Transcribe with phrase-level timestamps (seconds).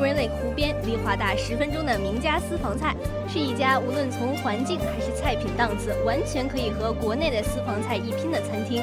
[0.00, 2.96] 西雅图 Green Lake 湖边，离华大十分钟的名家私房菜，
[3.28, 8.82] 是一家无论从环境还是菜品档次，完全可以和国内的私房菜一拼的餐厅。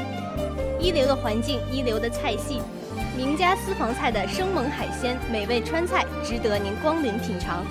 [0.80, 2.62] 一流的环境，一流的菜系，
[3.18, 7.66] 名家私房菜的生猛海鲜、美味川菜，值得您光临品尝。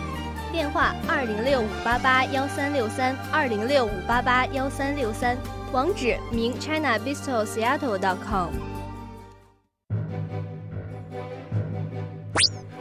[0.50, 5.36] 电话：二零六五八八幺三六三，二零六五八八幺三六三。
[5.72, 8.75] 网址：明 China Bistro Seattle dot com。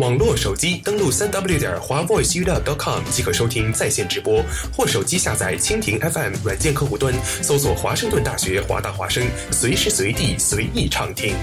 [0.00, 4.42] 网络手机登录三 w 点华 voiceuw.com 即可收听在线直播，
[4.76, 11.36] 或手机下载蜻蜓 FM 软件客户端，搜索华盛顿大学华大华生，随时随地随意畅听。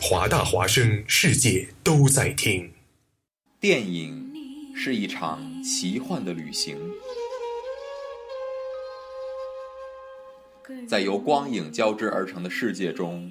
[0.00, 2.72] 华大华生，世界都在听。
[3.60, 4.32] 电影
[4.74, 6.74] 是一场奇幻的旅行，
[10.88, 13.30] 在由光影交织而成的世界中。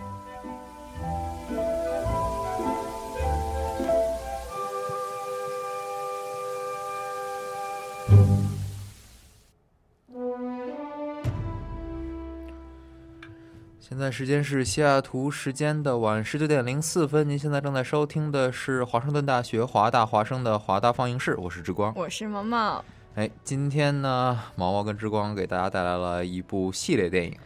[13.91, 17.27] 现在时间是西雅图时间的晚十九点零四分。
[17.27, 22.81] 您现在正在收听的是华盛顿大学华大华生的华大放映室，我是之光，我是毛毛。
[23.15, 27.37] 哎，今天呢，毛毛跟之光给大家带来了一部系列电影，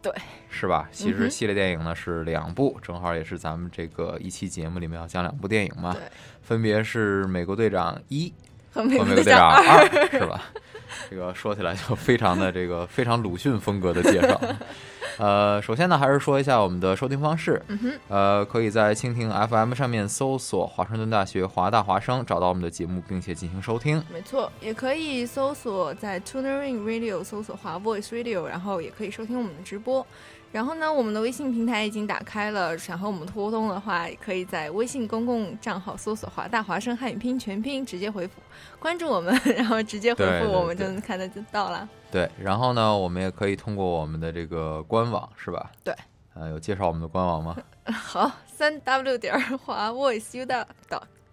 [0.00, 0.10] 对，
[0.48, 0.88] 是吧？
[0.90, 5.94] 其实系列电影呢是两部，正好也是咱们这个一期节目里面要讲两部电影嘛，
[6.40, 8.28] 分别是《美国队长一》
[8.72, 10.42] 和《美国队长二》，是吧？
[11.08, 14.40] 这个说起来就非常的这个非常鲁迅风格的介绍。
[15.18, 17.60] 呃，首先呢，还是说一下我们的收听方式。
[17.68, 24.02] 嗯哼，呃，可以在蜻蜓 FM 上面搜索华盛顿大学华大华生，找到我们的节目，并且进行收听。
[24.12, 30.06] 没错，也可以搜索在 TunerIn Radio 搜索华 Voice Radio，然后也可以收听我们的直播。
[30.52, 38.40] 然后呢，我们的微信平台已经打开了，想和我们互动的话，也可以在微信公共账号搜索“华大华生汉语拼全拼”，直接回复
[38.78, 41.88] 关注我们， 然后直接回复我们就能看得到了。
[42.10, 45.70] 对，然后呢，我们也可以通过我们的这个官网，是吧？
[45.84, 45.94] 对。
[46.34, 47.56] 呃，有介绍我们的官网吗？
[47.92, 50.66] 好，三 w 点华 voiceu 的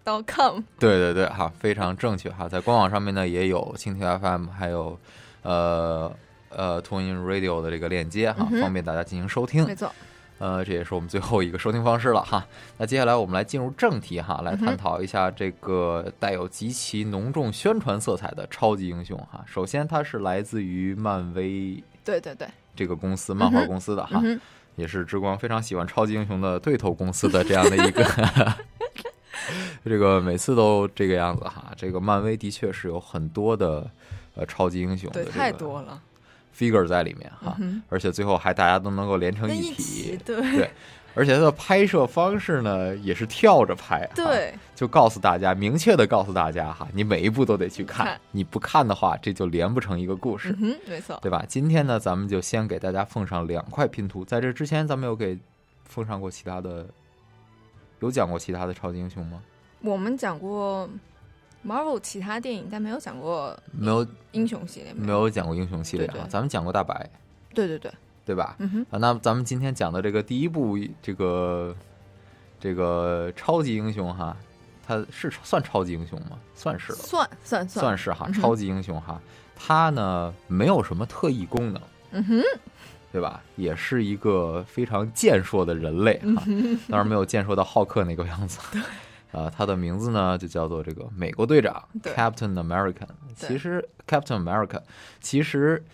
[0.04, 0.60] dot com。
[0.78, 4.98] 对对对，哈，非常正确哈，在官网上面呢也有蜻蜓 FM，还有
[5.42, 6.12] 呃
[6.58, 9.64] 呃 t u n in Radio 的这个链接哈，方便大家进行收听。
[9.64, 9.90] 没错。
[10.40, 12.46] 呃，这也是我们最后一个收听方式了哈。
[12.76, 19.44] 那接下来我们来进入正题哈，来探讨一下这个带有极其浓重宣传色彩的超级英雄哈。
[19.46, 22.46] 首先，它是来自于漫威，对对对，
[22.76, 24.22] 这个公司漫画公司的哈，
[24.76, 28.04] 也是之光非常喜欢超级英雄的对头公司的这样的一个，
[29.84, 31.72] 这个每次都这个样子哈。
[31.76, 33.90] 这个漫威的确是有很多的
[34.36, 36.00] 呃超级英雄，对，太多了。
[36.58, 37.56] Figure 在里面哈，
[37.88, 40.68] 而且最后还大家都能够连成一体， 对，
[41.14, 51.44] 而且它的拍摄方式呢也是跳着拍，对，就告诉大家，明确的告诉大家哈，你每一步都得去看，你不看的话，这就连不成一个故事，嗯，没错，对吧？
[51.46, 55.38] 今天呢，咱们就先给大家奉上两块拼图，在这之前，咱们有给
[55.84, 56.86] 奉上过其他的，
[58.00, 59.40] 有讲过其他的超级英雄吗？
[59.80, 60.88] 我们讲过。
[61.68, 66.26] Marvel 其他电影，但没有讲过没有英雄系列，没有讲过英雄系列啊。
[66.26, 67.06] 咱们讲过大白，
[67.52, 67.92] 对对对，
[68.24, 68.56] 对吧？
[68.58, 68.86] 嗯哼。
[68.90, 71.76] 啊，那咱们今天讲的这个第一部，这个
[72.58, 74.34] 这个超级英雄哈，
[74.86, 76.38] 他是算超级英雄吗？
[76.54, 79.20] 算是了，算算算是哈，超级英雄哈。
[79.54, 81.82] 他呢，没有什么特异功能，
[82.12, 82.42] 嗯哼，
[83.12, 83.42] 对吧？
[83.56, 86.42] 也是一个非常健硕的人类哈，
[86.88, 88.58] 当然没有健硕到浩克那个样子。
[89.32, 89.40] 对。
[89.40, 93.06] 啊，他的名字呢就叫做这个美国队长，Captain America。
[93.36, 94.82] 其实 Captain America，
[95.20, 95.84] 其实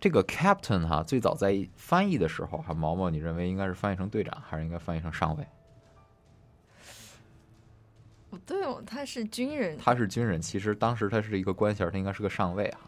[0.00, 5.46] 这个 Captain 哈，最早在翻译的时候，哈，毛毛，你认为应该是翻译成队长，还是应该翻译成上尉？
[8.30, 9.76] 不对哦，他是军人。
[9.76, 12.80] 他是军人，其实当时他是一个官衔，他应该是个上尉啊。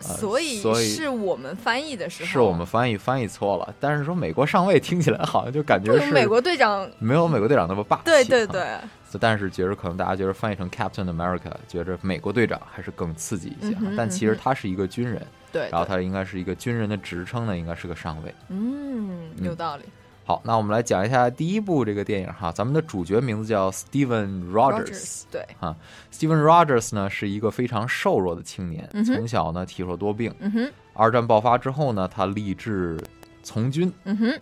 [0.00, 3.74] 所以，所以是我们翻译的时候，是我们翻译翻译错了。
[3.78, 8.04] 但是说美国上尉听起来好像就感觉是美国队长，没有美国队长那么霸气。
[8.04, 8.78] 对对对。
[9.18, 13.76] 但是觉得可能大家觉得翻译成 Captain America，觉着美国队长还是更刺激一些。
[13.96, 18.34] 但其实他是一个军人，对，然后他应该是一个军人的职称呢，应该是个上尉。
[18.48, 19.84] 嗯，有道理。
[20.24, 22.52] 好，那我们来讲一下第一部这个电影哈。
[22.52, 25.74] 咱们的主角名字叫 Steven Rogers，对，哈
[26.12, 30.32] ，Steven Rogers 呢是一个非常瘦弱的青年，从小呢体弱多病。
[30.38, 30.72] 嗯哼。
[30.92, 32.96] 二战爆发之后呢，他立志
[33.42, 33.92] 从军。
[34.04, 34.40] 嗯哼。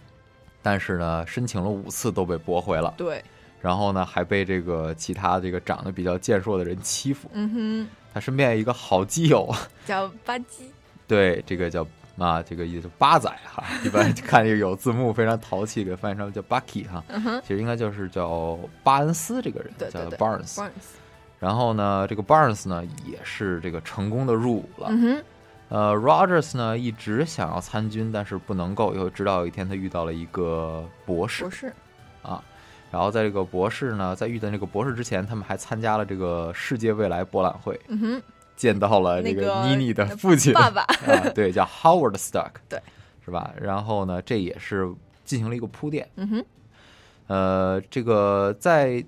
[0.61, 2.93] 但是呢，申请了五次都被驳回了。
[2.99, 3.25] 对。
[3.60, 7.31] 然后呢，还被这个其他这个长得比较健硕的人欺负。
[7.32, 7.88] 嗯哼。
[8.12, 10.70] 他身边一个好基友， 叫巴基。
[11.06, 11.87] 对，这个叫。
[12.19, 17.00] 啊，这个意思八仔哈， 一般看这个有字幕非常淘气，给翻译成叫 Bucky 哈，
[17.43, 20.56] 其实应该就是叫巴恩斯这个人，叫 Barnes。
[20.56, 20.70] Barnes
[21.38, 24.88] 然后呢，这个 Barnes 呢也是这个成功的入伍了。
[24.90, 25.22] 嗯
[25.69, 31.44] 呃，Rogers 呢一直想要参军，但是不能够，又直到有一天他遇到了一个博士。
[31.44, 31.72] 博士
[32.22, 32.43] 啊，
[32.90, 37.79] 然后在这个博士呢，在遇见这个博士之前，他们还参加了这个世界未来博览会。
[37.88, 38.23] 嗯哼。
[38.56, 42.82] 见到了这个妮妮的父亲，爸爸 啊，对，叫 Howard Stark，对，
[43.25, 43.55] 是吧？
[43.56, 44.93] 然后呢，这也是
[45.25, 46.11] 进行了一个铺垫。
[46.17, 46.44] 嗯哼，
[47.29, 49.00] 呃，这个在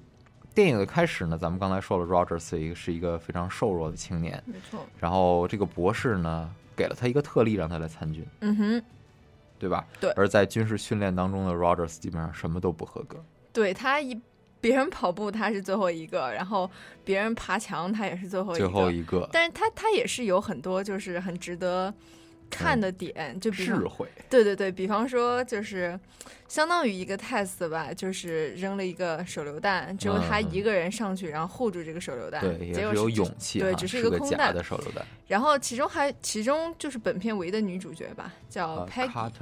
[0.54, 4.86] 电影的开始呢，咱们刚才说了，Rogers 一个是一个非常瘦弱的青年，没错。
[5.00, 8.24] 然后这个博士呢，给了他一个特例，让他来参军。
[8.42, 8.82] 嗯哼，
[9.58, 9.84] 对吧？
[9.98, 10.12] 对。
[10.12, 13.20] 而在军事训练当中的 Rogers 基本上什么都不合格。
[13.52, 14.20] 对他一。
[14.62, 16.70] 别人跑步他是最后一个，然后
[17.02, 19.26] 别人爬墙他也是最后最后一个。
[19.32, 21.90] 但是他他也是有很多就是很值得
[22.50, 24.06] 看的点，就比智慧。
[24.28, 25.98] 对对对，比方说就是
[26.46, 35.02] 相当于一个 test 吧，就是扔了一个手榴弹，只有他一个人上去，然后护住这个手榴弹，对，结果有勇气，对，只是一个空弹的手榴弹。
[35.26, 39.32] 然后其中还其中就是本片唯一的女主角吧，叫 Peggy，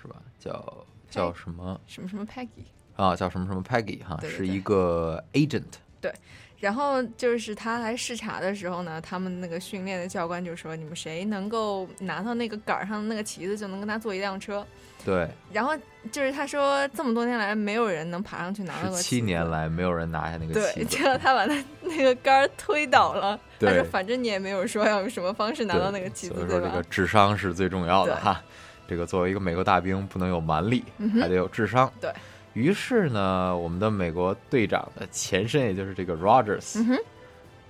[0.00, 0.22] 是吧？
[0.38, 2.66] 叫叫什么什么什么 Peggy。
[2.98, 5.62] 啊，叫什么什么 Peggy 哈，是一个 agent。
[6.00, 6.12] 对，
[6.58, 14.66] 然后就是他来视察的时候呢，他们那个训练的教官就说：“你们谁能够拿到那个杆上的那个旗子，就能跟他坐一辆车。”
[15.06, 15.28] 对。
[15.52, 15.72] 然后
[16.10, 18.96] 就是他说，这么多年来，没有人能爬上去拿那个。
[18.96, 20.84] 七年来，没有人拿下那个旗子。
[20.84, 23.38] 对，结果他把他 那个杆推倒了。
[23.60, 28.42] 他说：“反正你也没有说要用什么方式拿到那个旗子，所以说，这个智商是最重要的哈。
[28.88, 30.82] 这个作为一个美国大兵，不能有蛮力，
[31.20, 31.92] 还得有智商。
[32.00, 32.12] 对。
[32.58, 37.00] 于是呢，我们的美国队长的前身，也就是这个 Rogers，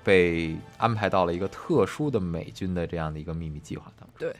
[0.02, 4.35] 被安排到了一个特殊的美军的这样的一个秘密计划当中，对，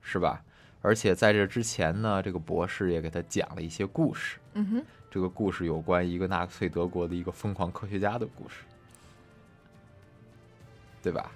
[0.00, 0.44] 是吧？
[0.80, 8.62] 而且在这之前呢，这个博士也给他讲了一些故事，嗯哼，这个故事有关一个纳粹德国的一个疯狂科学家的故事，
[11.02, 11.32] 对吧？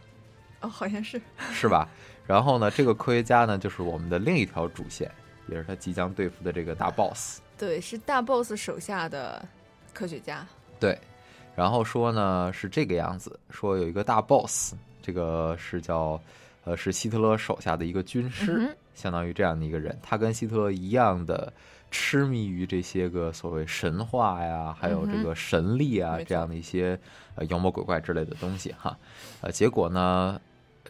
[0.60, 1.88] 哦，好像是，是吧？
[2.24, 5.10] 然后呢，这个科学家呢，就是我们的另一条主线。
[5.48, 7.40] 也是他即将对付的这个大 boss。
[7.58, 9.44] 对，是大 boss 手下的
[9.92, 10.46] 科学家。
[10.78, 10.96] 对，
[11.56, 16.20] 然后说呢是这个样子，说有一个大 boss，这个是叫
[16.62, 21.52] 呃是希特勒手下的一个军师，相当于这样的一个人，他跟希特勒一样的
[21.90, 26.96] 痴迷于这些个所谓神话呀，还有这个神力啊这样的一些
[27.34, 28.96] 呃妖魔鬼怪之类的东西哈。
[29.40, 30.40] 呃，结果呢，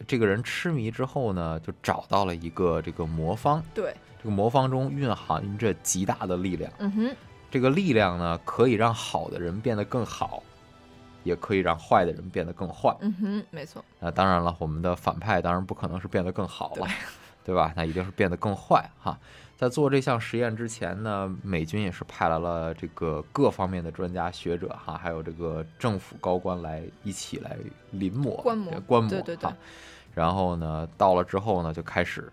[0.05, 3.63] 这个人痴迷之后呢，就找到了一个这个魔方。
[3.73, 3.91] 对。
[4.21, 7.15] 这个魔方中蕴含着极大的力量，嗯哼，
[7.49, 10.43] 这个力量呢，可以让好的人变得更好，
[11.23, 13.81] 也可以让坏的人变得更坏，嗯哼，没错。
[13.97, 16.87] 那当然了，我们的反派当然不可能是变得更好了，
[17.45, 17.71] 对吧？
[17.77, 19.17] 那一定是变得更坏哈。
[19.55, 27.57] 在做这项实验之前呢，美军也是派来了这个各方面的专家学者哈，还有这个政府高官来一起来
[27.91, 29.49] 临摹、观摩、观摩，对对对。
[30.13, 32.29] 然后呢，到了之后呢，就开始。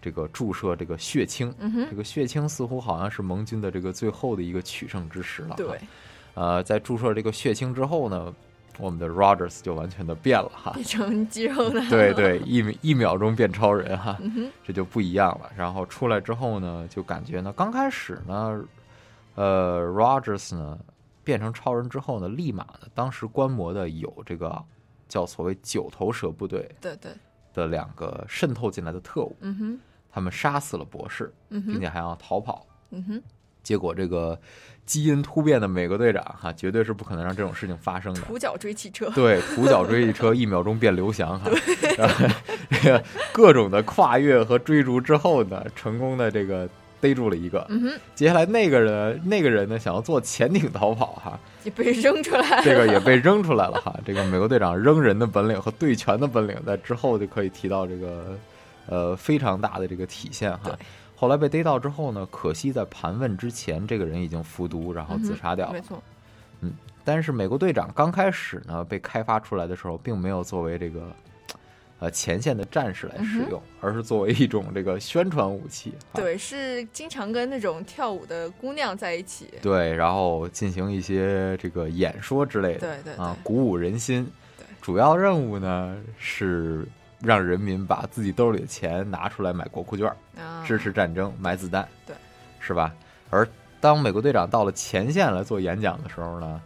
[0.00, 1.54] 这个注射这个血清，
[1.90, 5.56] 这个血清似乎好像是盟军的这个最后的一个取胜之时了。
[5.56, 5.80] 对，
[6.34, 8.32] 呃，在注射这个血清之后呢，
[8.78, 11.84] 我们的 Rogers 就完全的变了哈，变成肌肉了。
[11.90, 14.16] 对对，一一秒钟变超人哈，
[14.64, 15.50] 这就不一样了。
[15.56, 18.64] 然后出来之后呢，就感觉呢，刚开始呢，
[19.34, 20.78] 呃，Rogers 呢
[21.24, 24.64] 变成超人之后呢，立马呢，当时观摩的有这个
[25.08, 27.10] 叫所谓九头蛇部队，对对，
[27.52, 29.80] 的两个渗透进来的特务，嗯哼。
[30.18, 32.66] 他们杀死了博士，并且还要逃跑。
[32.90, 33.22] 嗯哼，
[33.62, 34.36] 结果这个
[34.84, 38.20] 基因突变的美国队长哈，绝对是不可能让这种事情发生的。
[38.22, 41.48] 土脚追汽车，对，土脚追汽车， 一秒钟变刘翔哈。
[42.82, 46.68] 这个各种的跨越和追逐之后呢，成功的这个
[47.00, 47.64] 逮住了一个。
[47.68, 52.62] 嗯哼，接下来那个人，那个人呢，想要坐潜艇逃跑哈， 也被扔出来了。
[52.64, 53.94] 这个也被扔出来了哈。
[54.04, 58.36] 这个美国队长扔人的本领和对拳的本领，在之后就可以提到这个。
[58.88, 60.76] 呃，非常大的这个体现哈。
[61.14, 65.72] 后来被逮到之后呢，可惜在盘问之前，这个人已经服毒，然后自杀掉了。
[65.72, 66.00] 没错。
[66.60, 66.72] 嗯，
[67.04, 71.12] 但是美国队长刚开始呢，被开发出来的时候，并没有作为这个
[71.98, 75.92] 呃前线的战士来使用，而是作为一种这个宣传武器。
[76.14, 79.48] 对，是经常跟那种跳舞的姑娘在一起。
[79.60, 82.80] 对，然后进行一些这个演说之类的。
[83.02, 84.24] 对对啊，鼓舞人心。
[84.56, 86.86] 对，主要任务呢是。
[87.20, 90.12] 让人民把自己兜里的钱拿出来买国库券，
[90.64, 92.14] 支持战争，买子弹，对，
[92.60, 92.92] 是吧？
[93.30, 93.46] 而
[93.80, 96.60] 当美国队长到了前线来做演讲的时候呢，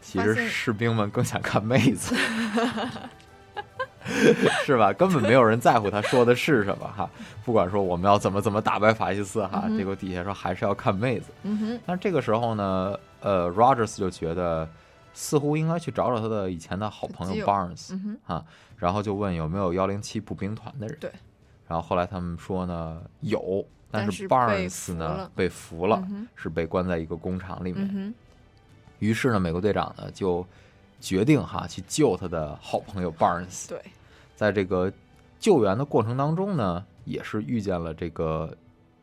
[0.00, 2.14] 其实士兵们更想看妹子，
[4.64, 4.92] 是吧？
[4.92, 7.08] 根本没有人在乎他说的是什么哈。
[7.44, 11.30] 不管说我们要怎么怎么打败法西斯哈，结果底下说还是要看妹子。
[11.42, 11.80] 嗯哼。
[11.86, 14.68] 但这个时候呢，呃，Rogers 就觉得
[15.14, 18.44] 似乎应该去找找他的以前的好朋友 Barnes 啊。
[18.76, 20.98] 然后就问有没有幺零七步兵团的人？
[20.98, 21.10] 对。
[21.66, 28.14] 然后后来他们说呢有，但是 Barnes 呢被俘了，是被关在一个工厂里面。
[28.98, 30.46] 于是呢，美国队长呢就
[31.00, 33.68] 决定哈去救他的好朋友 Barnes。
[33.68, 33.80] 对。
[34.34, 34.92] 在这个
[35.40, 38.54] 救援的过程当中呢，也是遇见了这个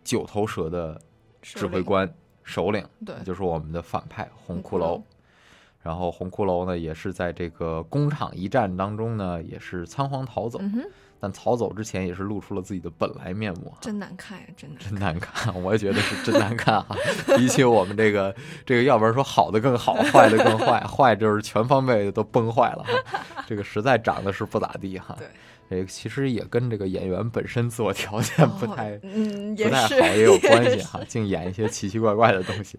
[0.03, 1.01] 九头蛇的
[1.41, 2.11] 指挥官
[2.43, 5.01] 首领，对，就是我们的反派红骷髅。
[5.83, 10.59] 然后红骷髅呢，也是在这个工厂一战当中呢，也是仓皇逃走。
[11.19, 13.73] 但逃走之前，也是露出了自己的本来面目。
[13.79, 16.93] 真难看呀，真难看， 我也觉得是真难看哈。
[17.37, 18.35] 比起我们这个
[18.65, 22.83] 这个，要不然说好的更好，坏的更坏，坏就是全方位都崩坏了。
[23.47, 25.15] 这个实在长得是不咋地哈。
[25.17, 25.27] 对。
[25.69, 32.77] 这个其实也跟这个演员本身自我条件不太嗯不太好也有关系哈，净演一些奇奇怪怪的东西。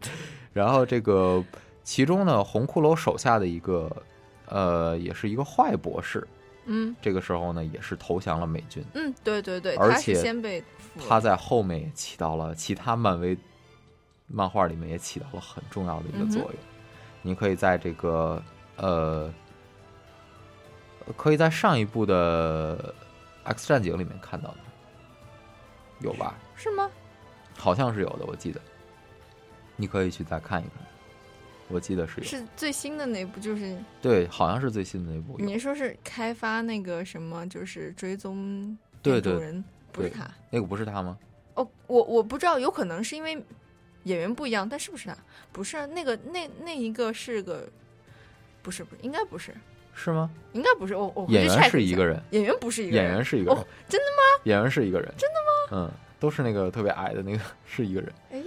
[0.53, 1.43] 然后这个。
[1.85, 3.95] 其中呢，红骷髅手下的一个，
[4.47, 6.27] 呃，也是一个坏博士，
[6.65, 10.65] 嗯，这个时候呢，也是投降了美军，嗯，对对对，而且先被
[11.07, 13.37] 他在后面也起到了其他漫威
[14.27, 16.55] 漫画里面也起到了很重要的一个作用。
[17.21, 18.43] 你可以在这个
[18.77, 19.33] 呃，
[21.17, 22.95] 可以在上一部的
[23.45, 24.57] X 战警里面看到的，
[26.01, 26.35] 有吧？
[26.57, 26.91] 是吗？
[27.57, 28.61] 好像是有的，我记得，
[29.77, 30.94] 你可以去再看一看。
[31.69, 35.37] 我记得是是最新的那部，就是对，好像是最新的那部。
[35.39, 41.19] 你说是开发那个什么，就是追踪对对人，不是他，那个不是他吗？
[41.55, 43.43] 哦，我我不知道，有可能是因为
[44.03, 45.17] 演员不一样，但是不是他？
[45.53, 47.67] 不是那个那那一个是个，
[48.63, 49.55] 不是不是，应该不是，
[49.95, 50.31] 是吗？
[50.53, 54.43] 应该不是，我我演员是一个人，演员不是一个人，演员是一个人，真的吗？
[54.45, 55.89] 演员是一个人，真的吗？
[55.89, 58.13] 嗯，都是那个特别矮的那个 是一个人。
[58.33, 58.44] 哎呀。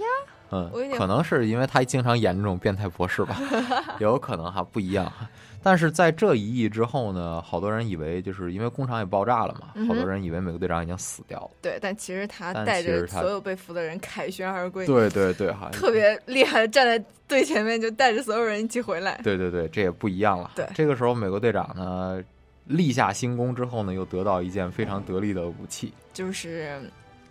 [0.50, 3.36] 嗯，可能是因为他经常演这种变态博士吧，
[4.00, 5.12] 有可能哈不一样。
[5.60, 11.50] 但是在这一役之后呢，好多人以为就是因为工厂也爆炸了嘛，好多人以为美国队长已经死掉了。
[11.60, 14.86] 对，但其实他带着所有被俘的人凯旋而归。
[14.86, 19.20] 对对对，哈，特别厉害，站在队前面就带着所有人一起回来。
[19.24, 20.52] 对对对，这也不一样了。
[20.54, 22.22] 对，这个时候美国队长呢
[22.66, 26.80] 立下新功之后呢，又得到一件非常得力的武器，就是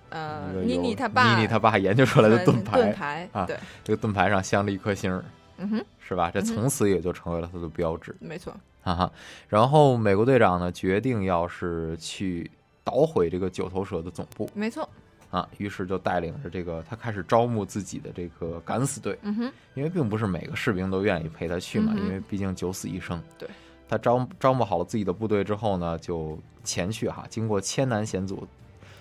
[0.09, 2.77] 呃，妮妮他爸，妮妮他爸研究出来的盾牌。
[2.77, 5.21] 盾牌啊，对，这个盾牌上镶了一颗星。
[5.59, 6.29] 嗯哼，是吧？
[6.29, 8.15] 这从此也就成为了他的标志。
[8.19, 9.11] 没错，哈哈。
[9.47, 12.51] 然后美国队长呢，决定要是去
[12.83, 14.47] 捣毁这个九头蛇的总部。
[14.53, 14.87] 没错，
[15.31, 19.17] 啊，于是就带领着这个他开始招募自己的这个敢死队。
[19.23, 23.19] 嗯哼，因为并不是每个士兵都愿意陪他去嘛，因为毕竟九死一生。
[23.39, 23.49] 对，
[23.89, 27.25] 他招招募好了自己的部队之后呢，就前去哈。
[27.31, 28.47] 经过千难险阻，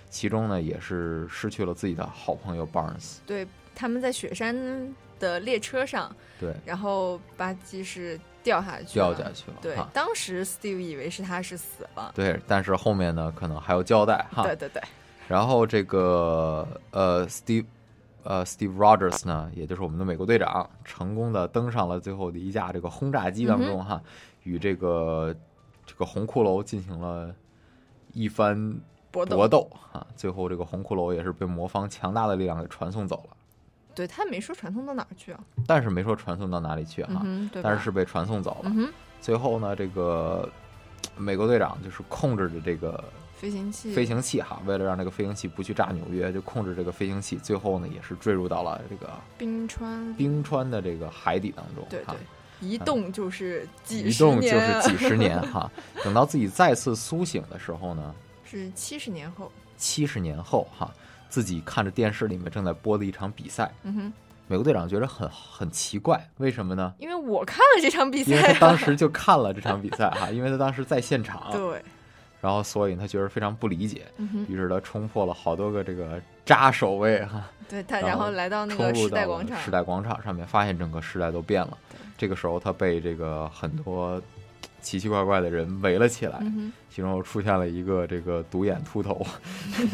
[0.09, 3.17] 其中呢也是失去了自己的好朋友 Barnes。
[3.25, 4.55] 对，他们在雪山。
[5.19, 9.57] 的列车上，对，然后巴基是掉下去，掉下去了。
[9.59, 14.43] 对，当时 Steve 以为是他是死了，对，但是后面呢，可能还有交代哈。
[14.43, 14.79] 对对对。
[15.27, 17.65] 然后这个呃，Steve，
[18.21, 23.99] 呃，Steve Rogers 呢，也就是我们的美国队长，成功的登上了最后的一架这个轰炸机当中哈，
[24.43, 25.35] 与这个
[25.83, 27.33] 这个红骷髅进行了
[28.13, 28.79] 一番
[29.25, 30.05] 搏斗啊。
[30.15, 33.37] 最后这个红骷髅也是被魔方强大的力量给传送走了。
[33.95, 37.25] 对他没说传送到哪儿去啊，但是没说传送到哪里去哈，
[37.63, 38.71] 但是是被传送走了。
[39.19, 40.47] 最后呢，这个
[41.17, 43.03] 美国队长就是控制着这个
[43.35, 47.37] 飞行器，飞行器哈，为了让这个飞行器不去炸纽约，就控制这个飞行器。
[47.37, 51.83] 最后呢，也是坠入到了这个冰川冰川的这个海底当中。
[51.89, 52.15] 对对，
[52.59, 55.67] 一动就是几一动就是几十年哈。
[56.03, 58.13] 等到自己再次苏醒的时候呢，
[58.49, 59.51] 是七十年后。
[59.77, 60.91] 七十年后哈。
[61.29, 64.13] 自己看着电视里面正在播的一场比赛，嗯哼，
[64.47, 66.93] 美国队长觉得很很奇怪，为什么呢？
[66.99, 71.83] 因为我看了这场比赛，因为他当时就看了这场比赛哈，因为他当时在现场， 对，
[72.39, 74.05] 然后所以他觉得非常不理解，
[74.47, 81.77] 于是他冲破了好多个这个扎守卫哈，对他，然后来到那个时代广场，时代广场上面，发现整个时代都变了，
[82.17, 84.19] 这个时候他被这个很多。
[84.81, 86.39] 奇奇怪怪的人围了起来，
[86.89, 89.25] 其中出现了一个这个独眼秃头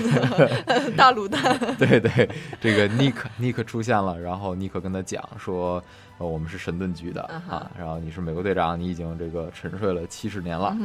[0.96, 1.58] 大卤蛋。
[1.78, 2.30] 对对，
[2.62, 5.84] 这个尼克尼克出现了，然后尼克跟他讲说
[6.20, 10.76] ：“呃，我们是神盾局的啊，然后你是美国队长，你已经这个沉睡了七十年了，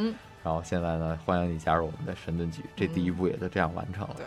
[0.42, 4.14] 然后现在呢，欢迎你加入我们的神盾局。”这第一部也就这样完成了。
[4.16, 4.26] 对，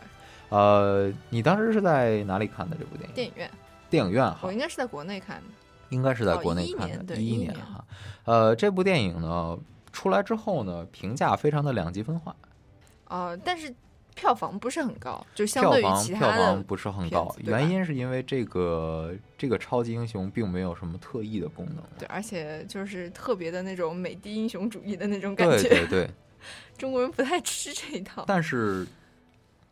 [0.49, 3.15] 呃，你当时是在哪里看的这部电影？
[3.15, 3.49] 电影院。
[3.89, 5.43] 电影院哈，我应该是在国内看的。
[5.91, 7.85] 应该是在国内看的，一一年哈。
[8.25, 9.55] 呃，这部电影呢。
[9.93, 12.33] 出来之后呢，评价非常的两极分化，
[13.09, 13.75] 呃，但是
[14.15, 26.09] 票房不是很高，就相对于其他的票房不是很高，原因是因为这个这个超级英雄并没有什么特异的功能，对，而且就是特别的那种美的英雄主义的那种感觉，对对对，
[26.79, 28.23] 中国人不太吃这一套。
[28.25, 28.87] 但是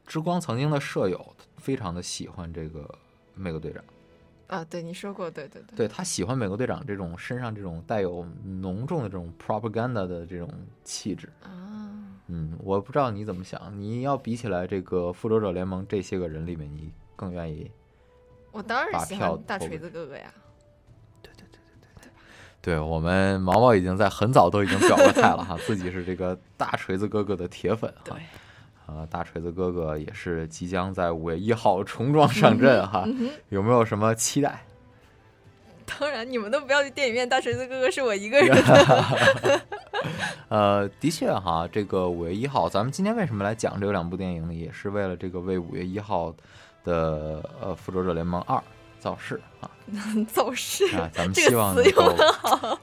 [0.05, 2.93] 之光曾经的舍友非常的喜欢这个
[3.35, 3.81] 美国队长。
[4.49, 10.51] 啊，对你说过，对对对，对他喜欢美国队长这种身上这种带有浓重的这种 propaganda 的这种
[10.83, 11.93] 气质啊，
[12.25, 17.69] 嗯，我不知道你怎么想，你要比起来这个复仇者联盟这些个人里面，你更愿意？
[18.51, 20.33] 我当然喜欢大锤子哥哥呀，
[21.21, 22.09] 对对对对对
[22.63, 28.17] 对，对我们毛毛已经在很早都已经表过态了哈， 自己是这个大锤子哥哥的铁粉哈。
[28.89, 33.07] 呃，大锤子哥哥也是即将在五月一号重装上阵哈，
[33.49, 34.65] 有没有什么期待？
[35.85, 38.57] 当然，你们都不要去电影院，大锤子哥哥是我一个人。
[40.49, 44.53] 呃，的确哈，这个五月一号，咱们今天为什么来讲这两部电影呢？
[44.53, 46.33] 也是为了这个为五月一号
[46.83, 48.57] 的呃《复仇者联盟二》
[48.99, 49.71] 造势啊。
[50.31, 52.15] 造势啊，咱们希望能够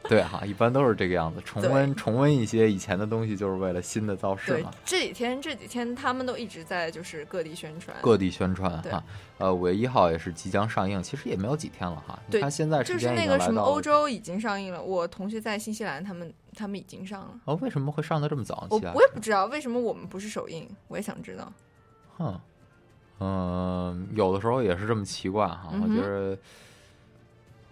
[0.08, 1.40] 对哈，一般都是这个样子。
[1.44, 4.72] 重温重温一些以前的东西，就是为了新的造势嘛。
[4.84, 9.04] 这几天这几天他们都一直在就是各地宣传，各地宣传哈。
[9.38, 12.18] 呃，五月一号也是即将上映，其实也没有几天了哈。
[12.26, 17.30] 你看现在就是那个什么欧洲已经上映了，我同学在新西兰，他们他们已经上了。
[17.44, 18.66] 哦，为什么会上的这么早？
[18.68, 21.52] 我我也不知道为什么我们不是首映，我也想知道。
[22.16, 22.40] 哼，嗯，
[23.18, 26.38] 有的时候也是这么奇怪哈，我觉得。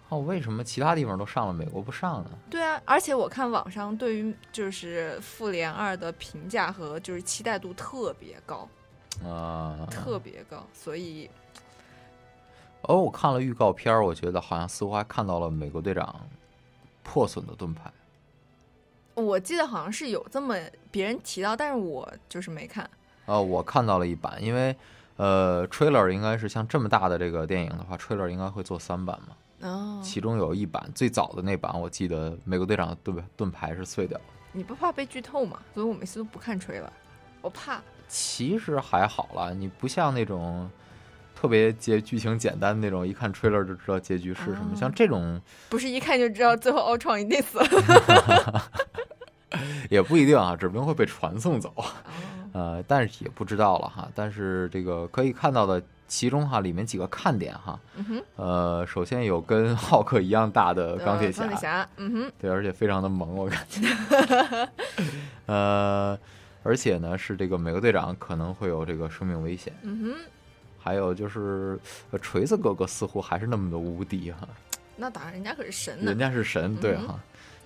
[0.09, 2.29] 哦，为什么其他地方都上了，美国不上呢？
[2.47, 8.69] 对啊，而且我看网上对于就是《复联二》的评价和就是期待度特别高
[9.27, 11.27] 啊，特别高，所以
[12.83, 16.15] 哦，我看了预告片，我觉得好像似乎还看到了美国队长
[17.01, 17.91] 破损的盾牌。
[19.15, 20.55] 我记得好像是有这么
[20.91, 22.87] 别人提到，但是我就是没看。
[23.25, 24.77] 呃，我看到了一版，因为。
[25.17, 29.35] 呃，trailer 应该是像这么大的这个电影的话，trailer 应该会做三版嘛。
[29.61, 34.19] 哦，其中有一版最早的那版，我记得美国队长的盾盾牌是碎掉。
[34.51, 35.59] 你不怕被剧透吗？
[35.73, 36.89] 所以我每次都不看 trailer，
[37.41, 37.81] 我怕。
[38.07, 40.69] 其实还好了，你不像那种
[41.33, 44.75] 特别结剧情简单那种，一看 trailer 就知道结局是什么。
[44.75, 48.63] 像这种不是一看就知道最后奥创一定死了，
[49.89, 51.73] 也不一定啊，指不定会被传送走。
[52.55, 54.09] 呃，但是也不知道了哈。
[54.15, 55.81] 但是这个可以看到的。
[56.07, 57.79] 其中哈，里面几个看点哈，
[58.35, 63.81] 呃，首先有跟 浩克一样大的钢铁侠，钢铁侠嗯哼，对，而且非常的萌，我感觉，
[65.47, 66.15] 呃，
[66.61, 70.15] 而且呢是这个美国队长可能会有这个生命危险，嗯哼，
[70.77, 71.75] 还有就是
[72.21, 74.47] 锤子哥哥似乎还是那么的无敌哈，
[74.95, 77.19] 那当然，人家可是神，人家是神，对哈，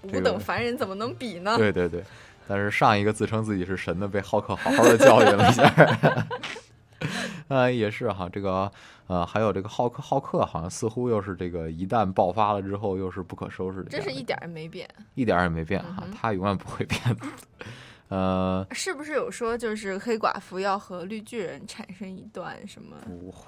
[0.04, 1.58] 五等凡人怎么能比呢？
[1.58, 2.02] 对对对，
[2.50, 6.28] 但是上一个自称自己是神的被浩克好好的教育了一下。
[7.48, 8.72] 呃，也是哈，这个
[9.08, 17.26] 呃，还有这个浩克，浩克好像似乎又是这个一旦爆发了之后又是不可收拾的，这是一点也没变，一点也没变哈，他永远不会变的。
[18.10, 22.98] 呃，是不是有说就是黑寡妇要和绿巨人产生一段什么？
[23.06, 23.48] 不会，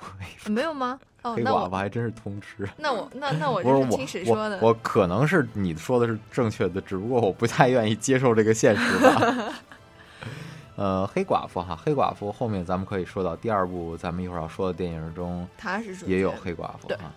[0.52, 1.00] 没有吗？
[1.24, 2.70] 哦，黑寡妇还真是通吃。
[2.78, 4.60] 那我 那那我是听谁说的？
[4.62, 9.54] 我可能是你说的是正确的，只不过我不太愿意接受这个现实吧。
[10.78, 17.14] 呃，黑寡妇哈，黑寡妇后面咱们可以说到第二部，咱们一会儿要说的电影中，他是也有黑寡妇啊。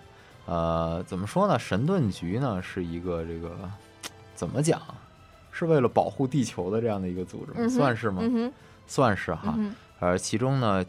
[0.47, 1.59] 呃，怎么说呢？
[1.59, 3.57] 神盾局呢是一个这个
[4.35, 4.83] 怎么讲，
[5.57, 8.21] 是为了保护地球的这样的一个组织，算是吗？
[8.89, 9.57] 算是哈。
[10.01, 10.85] 而其中呢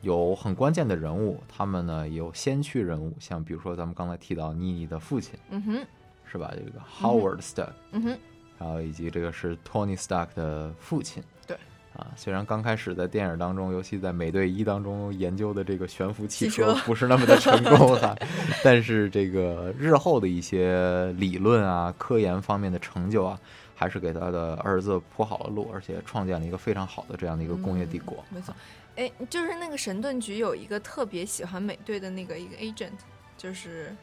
[0.00, 5.86] 有很关键的人物，他们呢有先驱人物，像比如说咱们刚才提到妮妮的父亲，嗯哼，
[6.24, 6.50] 是吧？
[6.56, 8.18] 这个 Howard Stark，嗯哼，
[8.58, 11.22] 然后以及这个是 Tony Stark 的父亲。
[11.46, 11.54] 对
[11.94, 18.16] 啊，虽然刚开始在电影当中，尤其在美队一当中研究的这个悬浮汽车 不是那么的成功哈，
[18.64, 23.38] 但是这个日后的一些理论啊、科研方面的成就啊，
[23.80, 28.22] 还是给他的儿子铺好了路，而且创建了一个非常好的这样的一个工业帝国。
[28.28, 28.54] 没错，
[28.94, 32.92] 哎，就是那个神盾局有一个特别喜欢美队的那个一个 agent，
[33.38, 33.96] 就是，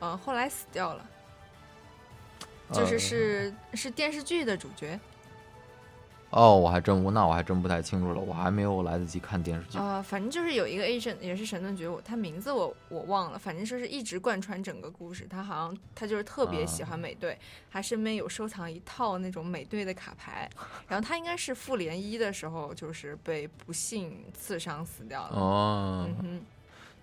[0.00, 1.06] 呃，后来死掉了，
[2.72, 4.98] 就是是是电视剧的主角。
[6.36, 9.78] 哦，我还真不，那我还真不太清楚了，我还没有来得及看电视剧。
[9.78, 15.28] 啊，反正就是有一个 agent，也是神盾局，他名字我我忘了，反正就是一直贯穿整个故事。
[15.30, 17.38] 他好像他就是特别喜欢美队，
[17.70, 20.50] 他身边有收藏一套那种美队的卡牌。
[20.88, 25.38] 然后他应该是复联一的时候，就是被不幸刺伤死掉了。
[25.38, 26.08] 哦，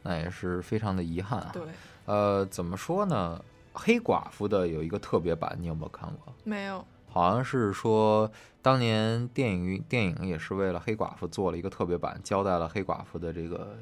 [0.03, 1.51] 那也是非常的遗憾啊。
[1.53, 1.63] 对，
[2.05, 3.41] 呃，怎么说呢？
[3.73, 6.33] 黑寡妇的有一个特别版，你有没有看过？
[6.43, 6.85] 没有。
[7.13, 13.75] 好像是说，当年电影电影也是为了黑寡妇做了一个特别版，交代了黑寡妇的这个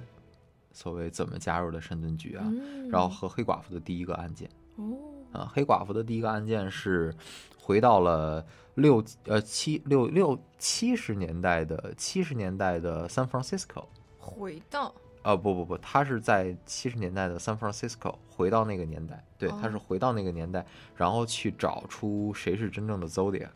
[0.74, 2.44] 所谓怎么加入的神盾局啊，
[2.89, 4.50] 然后和黑寡妇的第一个案件。
[4.78, 4.84] 哦，
[5.32, 7.13] 啊，黑寡妇的第一个案件是
[7.62, 13.86] 回到了六呃七六六七十年代的七十年代的 San Francisco，
[14.18, 14.92] 回到。
[15.21, 23.49] 啊不不不，他是在七十年代的 San Francisco 回到那个年代，对，他是回到那个年代，然后去找出谁是真正的 Zodiac。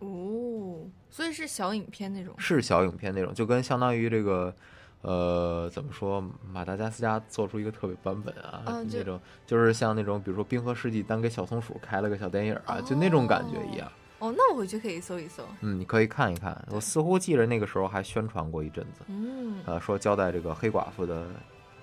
[0.00, 2.34] 哦，所以是小影片那种。
[2.36, 4.54] 是小影片那种，就跟相当于这个，
[5.00, 13.90] 呃，怎么说，马达加斯加做出一个特别版本啊，那种就是像那种，比如说《冰河世纪》单给小松鼠开了个小电影啊，就那种感觉一样。
[14.24, 15.46] 哦，那我回去可以搜一搜。
[15.60, 16.66] 嗯，你可以看一看。
[16.70, 19.02] 我似乎记着那个时候还宣传过一阵子。
[19.08, 21.26] 嗯，呃，说交代这个黑寡妇的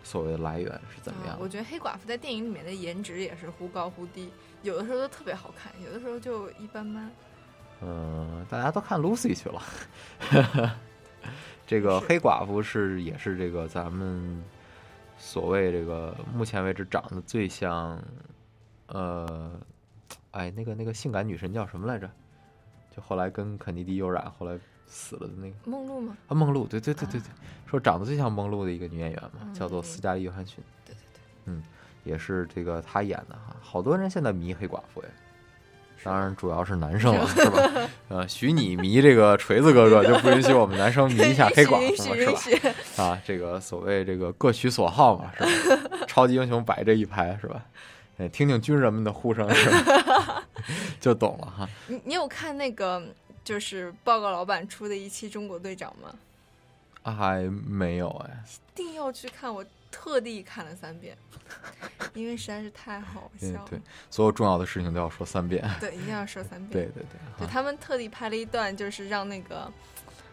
[0.01, 1.37] 所谓的来源是怎么样。
[1.39, 4.31] 我觉得黑寡妇在电影里面的颜值也是忽高忽低，
[4.63, 7.11] 有的时候都特别好看，有的时候就一般般。
[7.81, 10.75] 嗯，大家都看 Lucy 去了。
[11.67, 14.43] 这个黑寡妇是也是这个咱们
[15.15, 18.01] 所谓这个目前为止长得最像，
[18.87, 19.51] 呃，
[20.31, 22.09] 哎，那个那个性感女神叫什么来着？
[22.95, 26.17] 就后来跟肯尼迪有染，后来死了的那个梦露吗？
[26.27, 27.29] 啊，梦露，对对对对对，
[27.65, 30.63] 说长得最像梦露的一个女演员嘛，叫做斯嘉丽·约翰逊。
[30.85, 31.63] 对对对，嗯，
[32.03, 33.55] 也是这个她演的哈。
[33.61, 35.07] 好多人现在迷黑寡妇呀，
[36.03, 37.89] 当然主要是男生了，是吧？
[38.09, 42.59] 呃，许你迷这个锤子哥哥，就不允许我们男生迷一下黑寡妇嘛，是
[42.97, 43.03] 吧？
[43.03, 45.43] 啊，这个所谓这个各取所好嘛，是
[45.77, 45.89] 吧？
[46.07, 47.63] 超级英雄摆这一排，是吧？
[48.29, 49.47] 听听军人们的呼声，
[50.99, 51.69] 就懂了哈。
[51.87, 53.03] 你你有看那个
[53.43, 56.13] 就是报告老板出的一期《中国队长》吗？
[57.03, 58.43] 还没有哎。
[58.73, 61.17] 一定要去看，我特地看了三遍，
[62.13, 63.65] 因为实在是太好 笑了。
[63.69, 63.79] 对，
[64.09, 65.63] 所有重要的事情都要说三遍。
[65.79, 66.69] 对，一定要说三遍。
[66.71, 69.71] 对对对，对他们特地拍了一段，就是让那个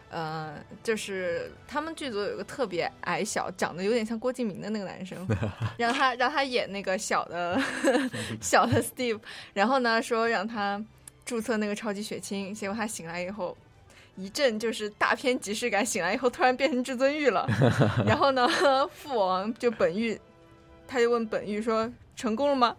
[0.09, 5.27] 呃，就是他们剧组有一个特别矮小、长得有点像郭敬明的那个男生，
[5.77, 7.61] 让他让他演那个小的
[8.41, 9.19] 小的 Steve，
[9.53, 10.83] 然后呢说让他
[11.25, 13.55] 注册那个超级血清，结果他醒来以后
[14.15, 17.47] 一阵就是大片即视感，醒来以后突然变成至尊玉了，
[18.05, 18.49] 然后呢
[18.93, 20.19] 父王就本玉，
[20.87, 22.75] 他就问本玉说成功了吗？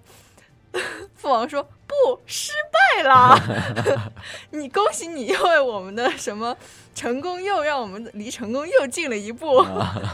[1.17, 2.53] 父王说不，失
[2.97, 4.13] 败了。
[4.51, 6.57] 你恭喜你，因为我们的什么？
[6.95, 9.65] 成功又让我们离成功又近了一步。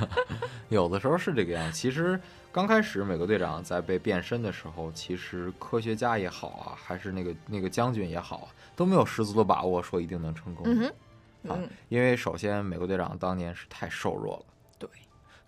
[0.68, 1.72] 有的时候是这个样。
[1.72, 2.20] 其实
[2.52, 10.64] 刚开始美国队长在被变身的时候，其实科学家也好啊，还是那个那个将军也好，都没有十足的把握说一定能成功。
[10.66, 10.92] 嗯
[11.48, 14.44] 啊，因为首先美国队长当年是太瘦弱了。
[14.78, 14.88] 对，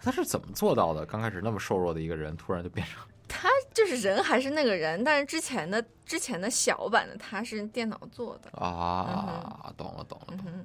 [0.01, 1.05] 他是怎么做到的？
[1.05, 9.73] 刚开始那么瘦弱的一个人，突然就变成他就是人还是那个人，但是之前的之前的小版的他是电脑做的啊。
[9.77, 10.65] 懂了，懂了，懂了。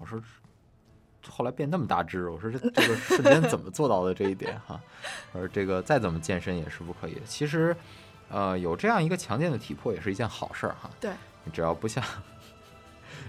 [0.00, 0.20] 我说，
[1.28, 4.80] 后来变那么大只，我说这这个瞬间怎么做到的这一点哈？
[5.32, 7.20] 我说这个再怎么健身也是不可以的。
[7.24, 7.74] 其实，
[8.28, 10.90] 呃，有这样一个强健的体魄也是一件好事儿哈。
[11.00, 11.12] 对，
[11.52, 12.04] 只要不像，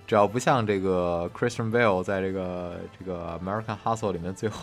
[0.07, 4.61] 只要不像这个 Christian Bale 在这个这个 American Hustle 里面最后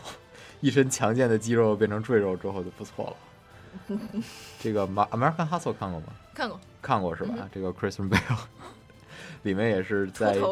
[0.60, 3.16] 一身强健的肌肉变成赘肉之后就不错了。
[4.60, 6.06] 这个 American Hustle 看过吗？
[6.34, 7.48] 看过，看过是吧？
[7.52, 8.38] 这个 Christian Bale
[9.42, 10.38] 里面也是在。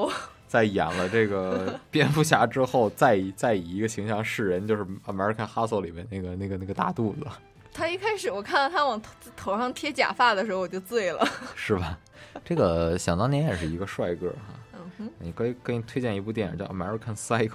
[0.50, 7.24] 在演了这个 蝙蝠侠之后，再以再以一个形象示人，就是《American Hustle》里面那个那个那个大肚子。
[7.72, 11.24] 他一开始我看到他往头头上贴假发的时候，我就醉了。
[11.54, 11.96] 是吧？
[12.44, 14.58] 这个想当年也是一个帅哥哈。
[14.74, 15.10] 嗯哼。
[15.20, 17.48] 你可以给你推荐一部电影叫《American Psycho》，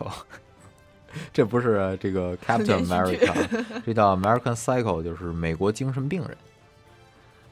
[1.34, 6.38] 这不是这个 Captain America， 这叫 American Psycho，就是美国精神病人。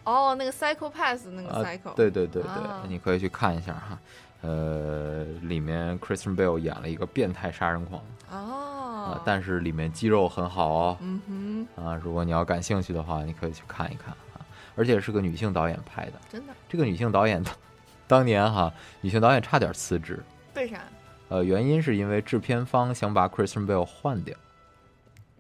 [0.04, 1.94] 哦，那个 Psycho Pass 那个 Psycho。
[1.96, 2.52] 对对对对，
[2.90, 3.98] 你可以去看一下哈。
[4.42, 14.44] 呃，里面 Christian Bale 演了一个变态杀人狂哦，但是里面肌肉很好哦，嗯哼，啊，如果你要感兴趣的话，你可以去看一看啊，
[14.76, 17.42] 而且是个女性导演拍的，真的，这个女性导演
[18.06, 20.22] 当年哈，女性导演差点辞职，
[20.56, 20.82] 为啥？
[21.34, 24.38] 呃，原因是因为制片方想把 Christian Bale 换掉，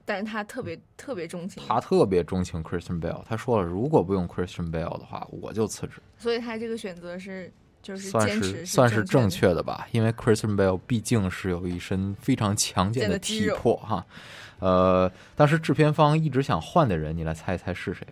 [0.03, 7.53] 但是他特别特别钟情，他特别钟情 Christian Bale，他说了，如果不用 Christian Bale 的话，我就辞职，所以他这个选择是
[7.83, 8.09] 就是。
[8.09, 14.03] 算是算是正确的吧，因为 Christian Bale 毕竟是有一身非常强健的体魄哈。
[14.61, 18.07] 呃，当时制片方一直想换的人，你来猜一猜是谁？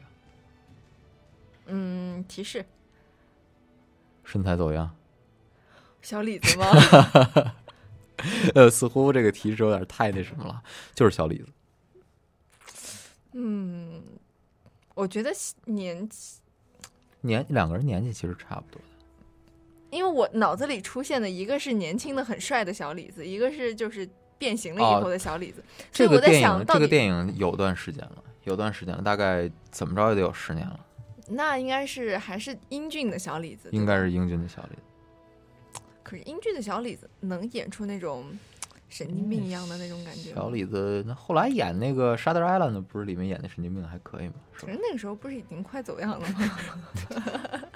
[1.66, 2.64] 嗯，提示。
[4.24, 4.96] 身材走样？
[6.04, 6.66] 小李子吗？
[8.56, 10.62] 呃，似乎这个提示有点太那什么了，
[10.94, 11.48] 就是小李子。
[13.34, 14.02] 嗯，
[14.94, 15.32] 我觉得
[15.66, 16.40] 年纪
[17.22, 18.88] 年两个人年纪其实差不多的。
[19.90, 24.08] 因为我脑子里出现的一个是年轻的很帅的小李子，一个是就是
[24.38, 25.64] 变形了以后的小李子。
[25.92, 30.80] 这个电影这个电影有段时间了，有段时间了，大概怎么着也得有十年了。
[31.28, 34.82] 那应该是还是英俊的小李子，应该是英俊的小李子。
[36.04, 38.26] 可是英俊的小李子能演出那种
[38.90, 40.34] 神经病一样的那种感觉。
[40.34, 44.34] 小李子那后来演那个《沙德 Island》不是里面演的神经病还可以吗？
[44.54, 46.52] 可是那个时候不是已经快走样了吗？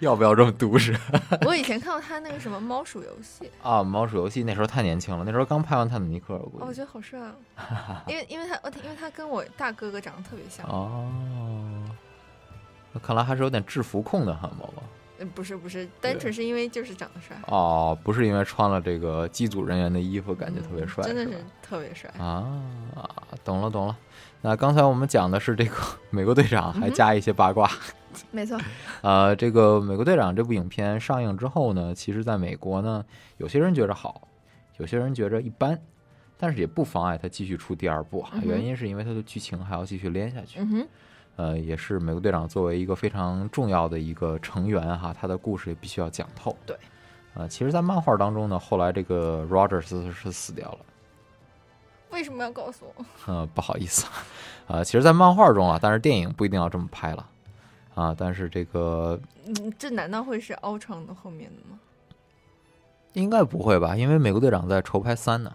[0.00, 0.92] 要不要这么毒舌？
[1.46, 6.34] 我以前看过他那个什么猫鼠游戏啊，猫鼠游戏那时候太年轻了，那时候刚拍完《泰坦尼克》。
[6.36, 7.18] 哦，我觉得好帅
[7.56, 8.04] 啊！
[8.06, 11.10] 因为因为他因为他跟我大哥哥长得特别像哦。
[12.92, 14.82] 那看来还是有点制服控的哈，猫猫。
[15.18, 22.62] 嗯，不是不是，单纯是因为就是长得帅哦，不是因为穿了这个机组人员的衣服感觉特别帅，真的是特别帅啊！
[23.44, 23.96] 懂了懂了。
[24.42, 25.74] 那刚才我们讲的是这个
[26.10, 27.70] 美国队长，还加一些八卦。
[28.30, 28.58] 没错，
[29.02, 33.04] 呃，这个《美国队长》这部影片上映之后呢，其实在美国呢，
[33.36, 34.28] 有些人觉着好，
[34.78, 35.78] 有些人觉着一般，
[36.38, 38.38] 但是也不妨碍他继续出第二部哈。
[38.42, 40.60] 原因是因为它的剧情还要继续连下去。
[40.60, 40.88] 嗯哼，
[41.36, 46.56] 呃，也是美国队长作为一个非常重要的一个成员哈，他的故事也必须要讲透。
[46.66, 46.76] 对，
[47.34, 50.78] 呃，其实，在漫画当中呢，后来这个 Rogers 是死掉了。
[52.10, 53.04] 为什么要告诉我？
[53.28, 54.06] 嗯， 不好意思，
[54.66, 57.28] 啊，其实，在漫画中啊，但是电影不一定要这么拍了。
[57.94, 58.14] 啊！
[58.14, 61.78] 但是这个，嗯，这难道会是奥创的后面的吗？
[63.14, 65.50] 应该不会吧，因为美国队长在筹拍三呢。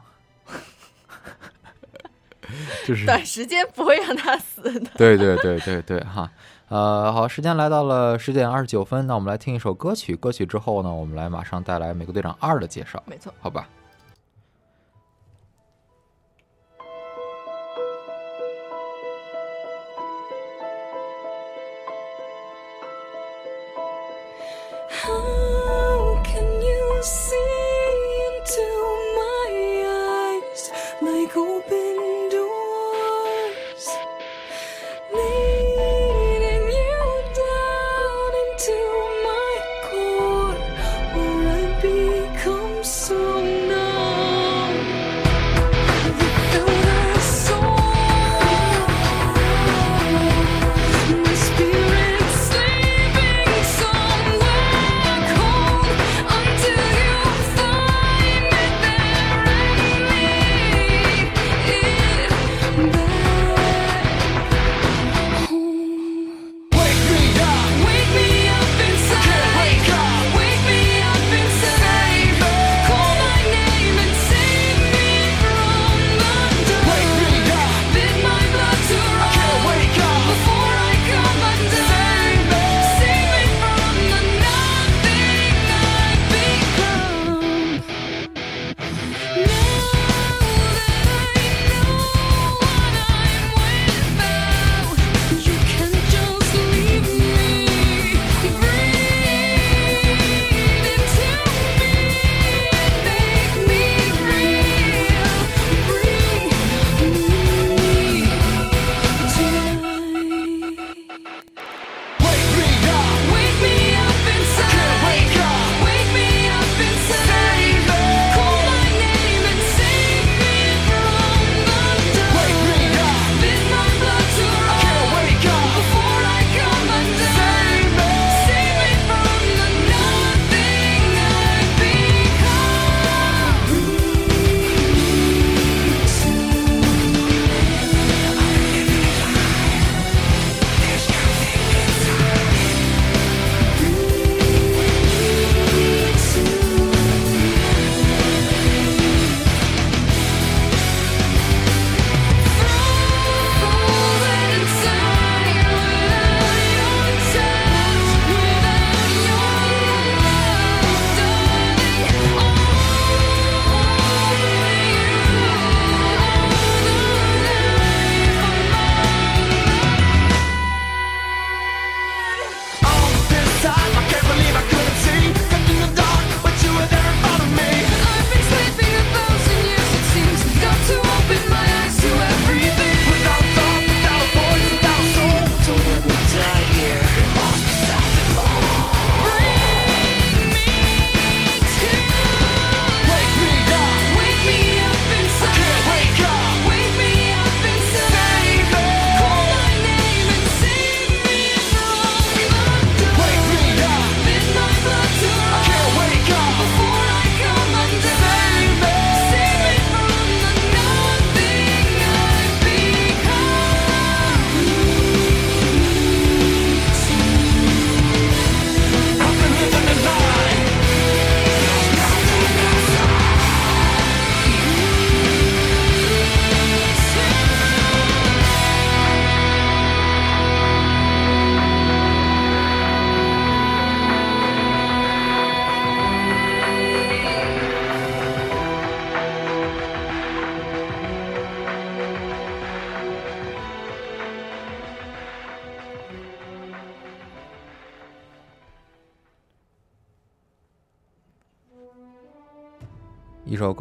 [2.87, 4.91] 就是短时间不会让他死的。
[4.97, 6.29] 对对对对对，哈，
[6.69, 10.15] 呃，好，时间来到了十点二十九分，那我们来听一首歌曲。
[10.15, 13.01] 歌曲之后呢，我们来马上带来美国队长二的介绍。
[13.05, 13.67] 没错，好吧。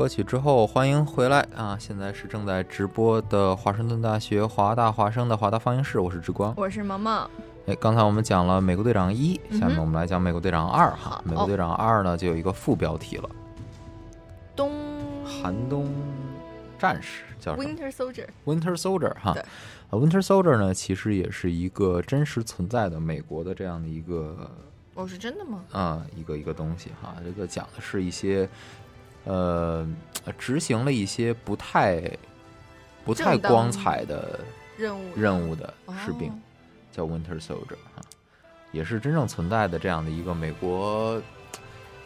[0.01, 1.77] 歌曲之后，欢迎回来啊！
[1.79, 7.29] 现在是正在直播的华盛顿大学华大华生的华大放映室，我是之光，我是萌萌。
[7.67, 11.23] 哎，刚才我们讲了《美国队长一》，下面我们来讲《美国队长二》哈。
[11.29, 13.29] 《美国队长二》呢，就有一个副标题了，
[14.57, 14.73] 冬
[15.27, 15.93] 寒冬
[16.79, 18.29] 战士叫 Winter Soldier。
[18.47, 19.37] Winter Soldier 哈，
[19.91, 24.51] 呃，Winter Soldier 呢，其实也是一个真实存在的美国的这样的一个，
[24.95, 25.63] 哦，是真的吗？
[25.73, 28.49] 啊，一个一个东西哈，这个讲的是一些。
[29.24, 29.87] 呃，
[30.38, 32.02] 执行了一些不太
[33.04, 34.40] 不太光彩的
[34.76, 35.72] 任务任务的
[36.04, 36.33] 士兵，
[36.90, 38.02] 叫 Winter Soldier 哈，
[38.72, 41.20] 也是真正存在的这样的一个美国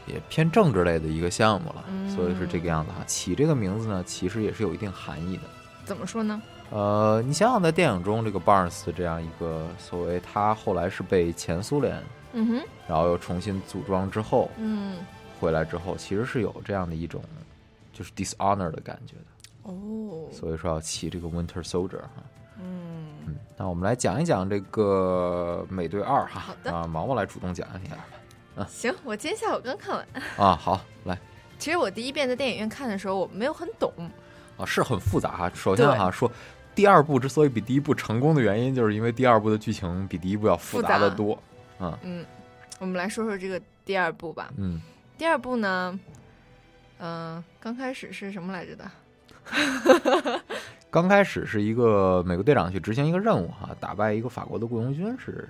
[0.07, 3.05] 也偏政治类的一个项目了，所以是这个样子哈。
[3.07, 5.43] 起这个名字呢，其实也是有一定含义的。
[5.85, 6.43] 怎么说呢？
[6.71, 12.03] 呃，你想想，在电影中，这个 Barnes 这样一个所谓他后来是被前苏联，
[12.33, 14.99] 嗯哼，然后又重新组装之后，嗯。
[15.39, 17.23] 回来之后，其实是有这样的一种，
[17.93, 20.29] 就是 dishonor 的感觉的哦。
[20.33, 22.23] 所以说要骑这个 Winter Soldier 哈。
[22.61, 26.41] 嗯嗯，那我们来讲一讲这个美队二哈。
[26.41, 26.73] 好的。
[26.73, 27.97] 啊，毛毛来主动讲一下。
[28.57, 30.07] 啊，行，我今天下午刚看完。
[30.37, 31.19] 啊，好，来。
[31.59, 33.93] 其实我第一遍在电影院看的时候，我没有很懂。
[34.57, 35.51] 啊，是很复杂哈。
[35.53, 36.31] 首先哈，说
[36.75, 41.37] 第二部之所以比第一部成功的原因，就是因为第二部的剧情比第一部要复杂的多。
[41.81, 42.27] 嗯嗯，
[42.79, 44.53] 我们来说说这个第二部吧。
[44.57, 44.81] 嗯。
[45.17, 45.99] 第二部呢，
[46.99, 48.91] 嗯，刚开始是什么来着的？
[50.91, 55.49] 刚开始是一个美国队长去执行一个任务哈，打败一个法国的雇佣军是。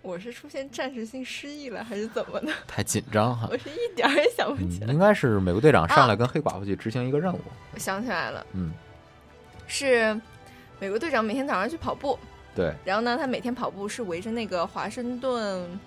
[0.00, 2.52] 我是出现暂时性失忆了，还是怎么的？
[2.66, 3.46] 太紧张哈！
[3.50, 4.92] 我是一点也想不起来。
[4.92, 7.40] 应该是美国队长上来跟黑寡妇去执行一个任务。
[7.72, 8.72] 我想起来了，嗯，
[9.68, 10.20] 是
[10.80, 12.18] 美国队长每天早上去跑步。
[12.52, 12.74] 对。
[12.84, 15.78] 然后呢，他每天跑步是围着那个华盛顿，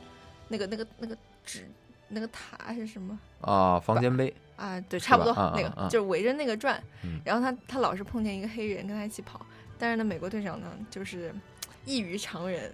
[0.48, 1.68] 那个、那个、那个纸。
[2.08, 3.80] 那个塔是什么啊？
[3.80, 6.82] 房间杯啊，对，差不多那个，就是围着那个转。
[7.24, 9.46] 然后他他老是碰见一个黑人跟他一起跑，
[9.78, 11.34] 但是呢，美国队长呢就是
[11.86, 12.72] 异于常人。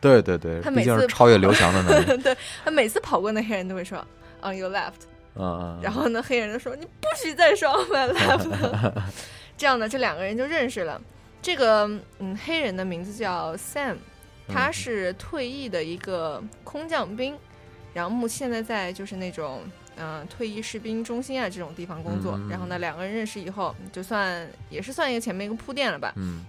[0.00, 4.04] 对对对，他每次超越刘翔的那 对他每次跑过那黑人都会说
[4.42, 5.06] “on your left”，
[5.36, 8.92] 嗯，然后呢，黑人就说你不许再说 “on my left”。
[9.56, 11.00] 这样呢，这两个人就认识了。
[11.40, 11.88] 这个
[12.18, 13.96] 嗯，黑人的名字叫 Sam，
[14.48, 17.36] 他是退役的一个空降兵。
[17.94, 19.60] 然后目现在在就是那种
[19.96, 22.38] 嗯退役士兵中心啊这种地方工作。
[22.48, 26.12] 然后呢，两个人认识以后，就算也是算一个前面一个铺垫了吧。
[26.16, 26.44] 嗯。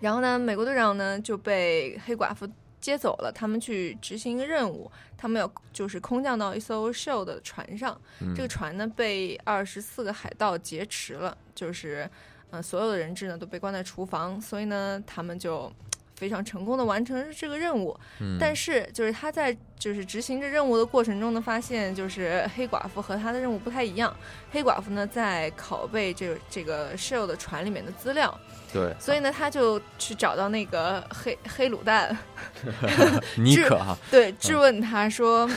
[0.00, 2.48] 然后呢，美国队长呢就被黑寡妇
[2.80, 6.92] 接走了，他们去执行一个任务，他们要就是空降到一艘
[7.24, 7.98] 的船上。
[8.34, 12.10] 这个船呢被二十四个海盗劫持了，就是
[12.50, 15.72] 嗯所有的人质呢都被关在厨房，所以呢他们就。
[16.16, 17.98] 非常成功的完成这个任务，
[18.38, 24.14] 但是就是他在就是执行这任务的过程中呢，发现就是黑寡妇和他的任务不太一样。
[24.50, 28.38] 黑寡妇呢在拷贝这这个 shell 的船里面的资料，
[28.72, 32.16] 对，所以呢他就去找到那个黑黑卤蛋
[33.36, 35.50] 尼克哈，对，质问他说：“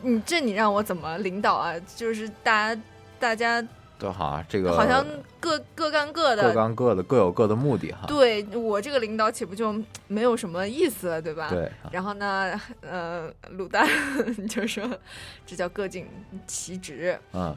[0.00, 1.74] 你这你让我怎么领导啊？
[1.94, 2.82] 就是大家
[3.18, 3.62] 大家。”
[4.02, 5.06] 对哈，这个好像
[5.38, 8.04] 各各干各的，各干各的，各有各的目的哈。
[8.08, 9.72] 对我这个领导岂不就
[10.08, 11.48] 没有什么意思了，对吧？
[11.50, 11.70] 对。
[11.92, 13.88] 然后呢，呃，卤蛋
[14.50, 14.84] 就说
[15.46, 16.08] 这叫各尽
[16.48, 17.16] 其职。
[17.32, 17.56] 嗯。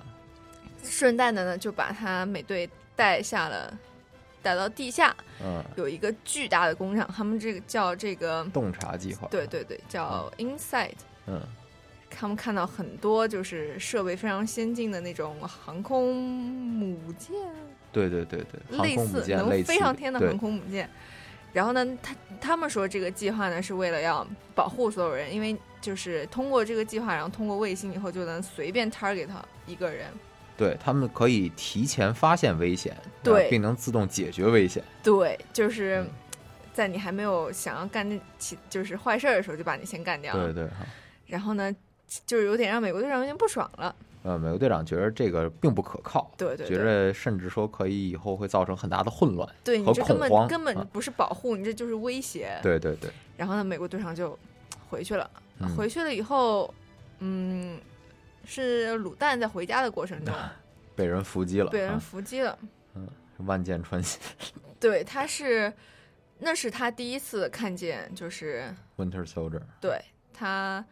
[0.83, 3.73] 顺带的呢，就把他美队带下了，
[4.43, 5.15] 带到地下。
[5.43, 5.63] 嗯。
[5.75, 9.27] 有一个巨大的工厂，他们这个叫这个洞察计划。
[9.31, 10.93] 对对对，叫 Inside。
[11.25, 11.41] 嗯。
[12.09, 17.35] 他们看到很多就是设备非常先进的那种航空母舰，
[17.91, 20.89] 对对对对，类似能飞上天的航空母舰。
[21.51, 29.27] 然后呢，他他们说这个计划呢是为了要保护所有人，因为就是通过这个计划，然后通过卫星以后就能随便 target
[29.65, 30.07] 一个人。
[30.57, 34.83] 对他们可以提前发现危险，对，并能自动解决危险。
[35.03, 36.05] 对，就是
[36.73, 40.33] 在你还没有想要干起就是坏事儿的时候，就把你先干掉。
[40.33, 40.69] 对对。
[41.25, 41.75] 然后呢？
[42.25, 43.95] 就是有点让美国队长有点不爽了。
[44.23, 52.59] 呃，美国队长觉得这个并不可靠，对对，觉得甚至说可以以后会造成很大的混乱，对你这根本根本不是保护，你这就是威胁。
[52.63, 53.11] 对对对。
[53.37, 54.35] 然后呢，美国队长就
[54.89, 55.29] 回去了。
[55.77, 56.73] 回去了以后，
[57.19, 57.79] 嗯，
[58.45, 60.33] 是卤蛋在回家的过程中
[60.95, 62.57] 被人伏击了，被人伏击了。
[62.95, 63.07] 嗯，
[63.45, 64.19] 万箭穿心。
[64.79, 65.71] 对，他是，
[66.39, 69.61] 那是他第一次看见，就是 Winter Soldier。
[69.79, 70.01] 对
[70.33, 70.83] 他。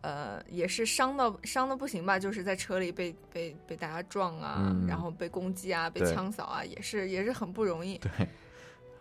[0.00, 7.98] 呃，也是伤到伤的不行吧，就是在车里被被被大家撞啊，然后被攻击啊，被枪扫啊，也是也是很不容易。
[7.98, 8.10] 对，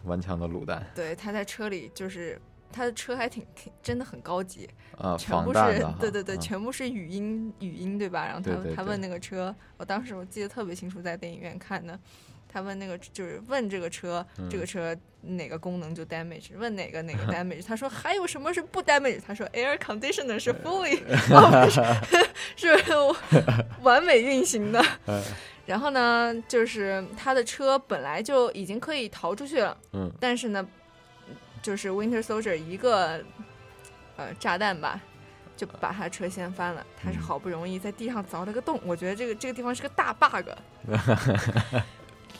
[0.03, 0.85] 顽强的卤蛋。
[0.95, 2.39] 对，他在车里就是
[2.71, 4.67] 他的车还挺挺真的很高级，
[4.97, 8.25] 呃，全部是对对对，全部是语音语音对吧？
[8.25, 11.99] 然后他他问那个车，我当时我记得特别清楚，在电影院看的。
[12.51, 16.49] 他问那个就是问这个车，这个车哪个功能就 damage？
[16.57, 17.65] 问哪个哪个 damage？
[17.65, 19.19] 他说还有什么是不 damage？
[19.25, 20.99] 他说 air conditioner 是 fully
[22.55, 22.75] 是
[23.81, 24.83] 完美运行的。
[25.65, 30.65] 然后呢，就是他的车本来就已经可以逃出去了，嗯，但是呢，
[31.61, 33.21] 就是 Winter Soldier 一个
[34.15, 35.01] 呃炸弹吧，
[35.57, 36.85] 就把他车掀翻了。
[36.95, 40.47] 他是好不容易在地上凿了个洞，我觉得这个这个地方是个大 bug。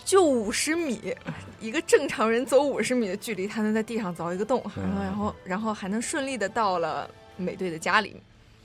[0.08, 1.14] 就五十米，
[1.60, 8.16] 一个正常人走五十米的距离，他能在地上凿一个洞，然后，然后，然后还能顺利的到了美队的家里。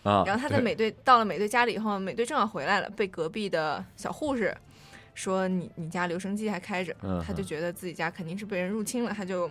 [0.04, 4.56] 啊，然后他在美队到了美队家里以后，美队正好回来了，被隔壁的小护士
[5.14, 6.94] 说：“你你家留声机还开着。”
[7.26, 9.50] 他就觉得自己家肯定是被人入侵了，他就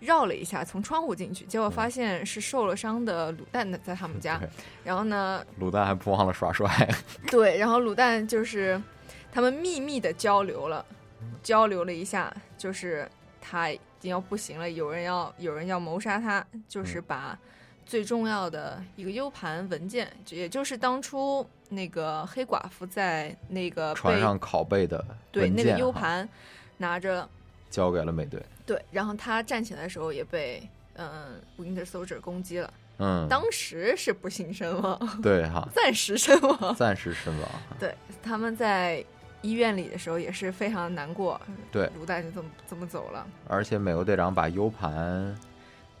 [0.00, 4.40] 绕了一下，从窗户进去，结果发现是受了伤的卤蛋在他们家。
[4.82, 6.66] 然后呢，卤蛋还不忘了耍帅。
[7.30, 8.80] 对，然后卤蛋就是
[9.30, 10.82] 他们秘密的交流了。
[11.42, 13.08] 交流了一下，就是
[13.40, 17.38] 他已经要不行了，有人要有人要谋杀他，就是把
[17.84, 26.28] 最重要的一个 U 盘文件，也就是当初那个黑寡妇在那个船上拷贝的对那个 U 盘
[26.76, 27.28] 拿着
[27.70, 28.40] 交给了美队。
[28.64, 32.72] 对，然后他站起来的时候也被嗯 Winter Soldier 攻击了。
[32.98, 35.20] 嗯，当时是不幸身亡。
[35.20, 36.74] 对哈，暂时身亡。
[36.76, 37.48] 暂时身亡。
[37.80, 39.04] 对，他们在。
[39.42, 41.40] 医院里的时候也是非常难过，
[41.70, 43.26] 对，卢蛋就这么这么走了。
[43.48, 45.36] 而且美国队长把 U 盘，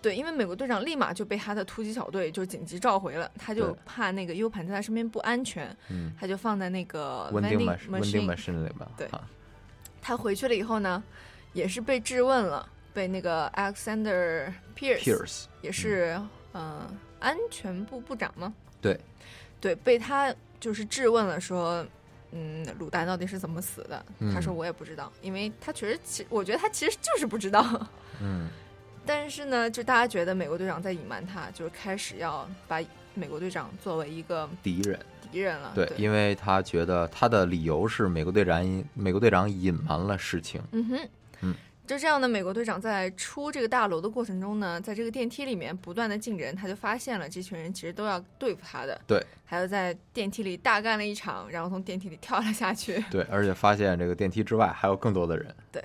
[0.00, 8.88] 对，因为美国队长立马就被他的突击小队就紧急召回了，他就怕那个 U 盘在他身边不安全，嗯，他就放在那个 vending machine 里吧。
[8.96, 9.08] 对，
[10.00, 11.02] 他回去了以后呢，
[11.52, 16.20] 也是被质问了，被那个 Alexander Pierce 也是
[16.54, 16.88] 嗯
[17.18, 18.54] 安全部部长吗？
[18.80, 18.98] 对，
[19.60, 21.84] 对，被他就是质问了说。
[22.32, 24.04] 嗯，卤蛋到底是怎么死的？
[24.32, 27.64] 他说我也不知道，因为他确实，其我觉得他其实就是不知道。
[28.20, 28.48] 嗯，
[29.06, 32.80] 但是呢，就大家觉得美国队长在隐瞒他，就是开始要把
[33.14, 34.98] 美国队长作为一个敌人，
[35.30, 35.72] 敌人了。
[35.74, 40.60] 对，因为他觉得他的理由是美国队长美国队长隐瞒了事情。
[40.72, 41.08] 嗯哼，嗯。
[41.84, 48.98] 就这样的，美国队长在出这个大楼的过程中呢，在这个电梯里面不断的进人，他就发现了这群人其实都要对付他的。
[49.06, 53.04] 对，还有在电梯里大干了一场，然后从电梯里跳了下去。
[53.10, 55.54] 对，而且发现这个电梯之外还有更多的人。
[55.72, 55.84] 对，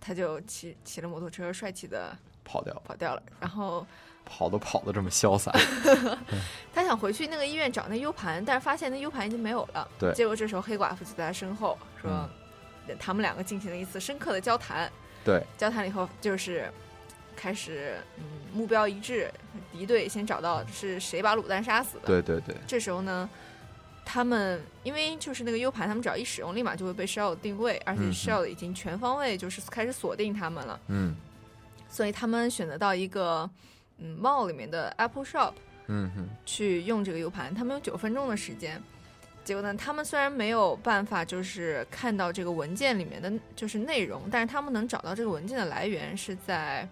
[0.00, 3.22] 他就骑骑了摩托车，帅气的跑掉，跑掉了。
[3.38, 3.86] 然后
[4.24, 5.52] 跑都跑的这么潇洒。
[6.72, 9.86] 他想回去那个医院找那 U 盘，但是发现那 U 盘已经没有了。
[9.98, 12.28] 对，结果这时候黑寡妇就在他身后说，
[12.98, 14.90] 他们两个进行了一次深刻的交谈。
[15.26, 16.70] 对，交谈了以后就是
[17.34, 18.24] 开始，嗯，
[18.54, 19.28] 目标一致，
[19.72, 22.06] 敌对先找到是谁把卤蛋杀死的。
[22.06, 22.54] 对对对。
[22.64, 23.28] 这时候呢，
[24.04, 30.80] 他们因为就是那个 U 盘，他们只要一使用，立马就会被 Shell 定位，而且 Shell 已经全方位就是开始锁定他们了。
[30.86, 31.16] 嗯。
[31.90, 33.50] 所以他们选择到一个
[33.98, 35.54] 嗯 mall 里面的 Apple Shop，
[35.88, 37.52] 嗯哼，去用这个 U 盘。
[37.52, 38.80] 他们有九分钟的时间。
[39.46, 39.72] 结果呢？
[39.74, 46.86] 他们虽然没有办法，就是看到这个文件里面的就是内容，但是他们能找到这个文件的来源是在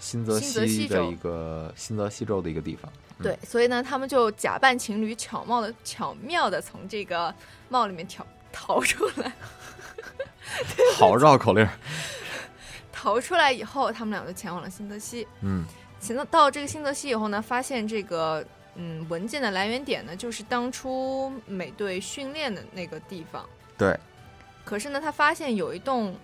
[0.00, 2.92] 新泽西的一个新泽西州的一个地方。
[3.22, 7.32] 对，所以呢，他们就假扮情侣，巧妙的巧妙的从这个
[7.68, 9.32] 帽里面逃逃出来。
[10.96, 11.64] 好绕口令。
[12.90, 15.24] 逃出来以后，他们俩就前往了新泽西。
[15.40, 15.64] 嗯，
[16.00, 18.44] 前到到这个新泽西以后呢，发现这个。
[18.74, 23.48] 嗯，文件的来源点呢，就是当初美队训练的那个地方。
[23.76, 23.98] 对。
[24.64, 26.14] 可是呢，他发现有一栋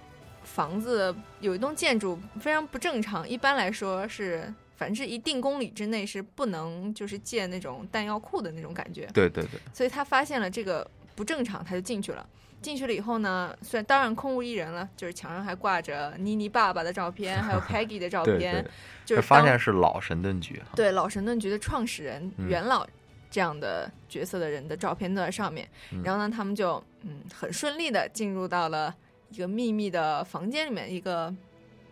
[0.45, 3.29] 房子，有一栋建筑非常不正常。
[3.29, 9.09] 一般来说是，反正是一定公里之内是不能就是建那种弹药库的那种感觉。
[9.13, 9.61] 对对对。
[9.75, 12.27] 所以他发现了这个不正常，他就进去了。
[12.61, 18.65] 进去了以后呢，虽然当然空无一人了，就是墙上还挂着妮妮爸爸的照片， 还有 Peggy 的照片，
[19.05, 20.61] 就是发现是老神盾局。
[20.75, 22.87] 对，老神盾局的创始人元老
[23.31, 25.69] 这样的角色的人的照片都在上面。
[26.03, 28.93] 然后呢，他们就嗯很顺利的进入到了
[29.31, 31.33] 一个秘密的房间里面，一个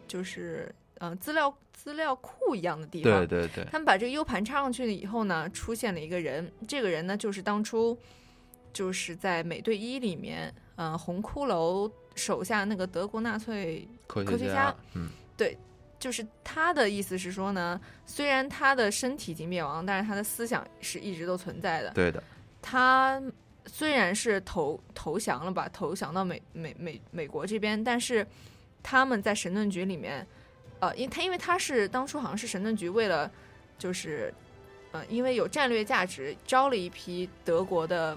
[0.09, 3.25] 就是嗯资料资料库一样的地方。
[3.25, 3.64] 对对对。
[3.71, 7.97] 他们把这个 U 盘插上去了以后呢，出现了一个人，这个人呢就是当初。
[8.77, 15.57] 就是在美队一里面，嗯，红骷髅手下那个德国纳粹科学家，嗯，对，
[15.99, 21.91] 就是他的意思是说呢，虽然他的身体已经灭亡，但是他的思想是一直都存在的。
[21.93, 22.22] 对的，
[22.61, 23.18] 他
[23.64, 28.27] 虽然是投投降了吧，投降到美美美美国这边，但是
[28.83, 30.27] 他们在神盾局里面
[30.81, 33.31] 呃，因他因为他是当初好像是神盾局为了
[33.79, 34.31] 就是
[34.93, 38.14] 呃，因为有战略价值，招了一批德国的，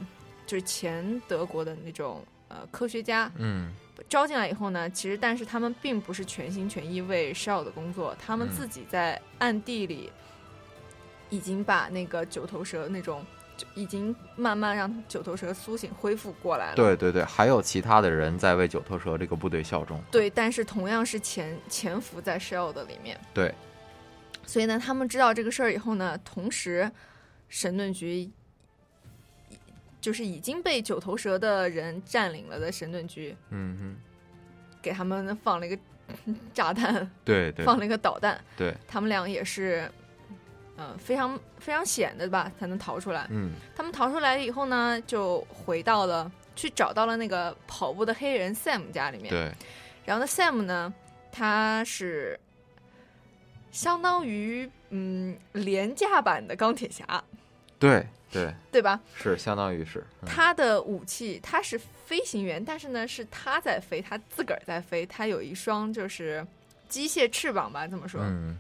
[0.50, 3.72] 就是前德国的那种呃科学家，嗯，
[4.10, 10.12] 招进来以后呢，其实但是他们并不是全心全意为 Shell 的工作，他们自己在暗地里
[11.30, 13.24] 已经把那个九头蛇那种。
[13.76, 16.76] 已经慢慢让九头蛇苏醒恢复过来了。
[16.78, 20.02] 对对对，还有其他的人在为九头蛇这个部队效忠。
[20.10, 23.20] 对，但是同样是潜潜伏在 Shell 的里面。
[23.34, 23.54] 对。
[24.46, 26.90] 所以呢，他们知道这个事儿以后呢，同时
[27.50, 28.32] 神盾局
[30.02, 33.96] 就是已经被九头蛇的人占领了的神盾局，嗯哼，
[34.82, 35.78] 给他们放了一个
[36.54, 39.90] 炸弹，对对， 放了一个导弹，对他们俩也是。
[40.82, 43.28] 嗯，非常非常险的吧，才能逃出来。
[43.32, 49.30] 嗯，他们逃出来了以后呢，就回到了，去找到了那个跑步的黑人 Sam 家里面。
[49.30, 49.52] 对。
[50.06, 50.94] 然后呢，Sam 呢，
[51.34, 52.40] 他是
[53.72, 57.22] 相当于嗯廉价版的钢铁侠。
[57.78, 58.54] 对对。
[58.72, 59.00] 对吧？
[59.16, 60.04] 是，相当于是。
[60.26, 66.46] 他的武器，他是飞行员，但是呢，是他在飞，他自个儿在飞，他有一双就是
[66.88, 68.22] 机械翅膀吧，这么说。
[68.24, 68.58] 嗯。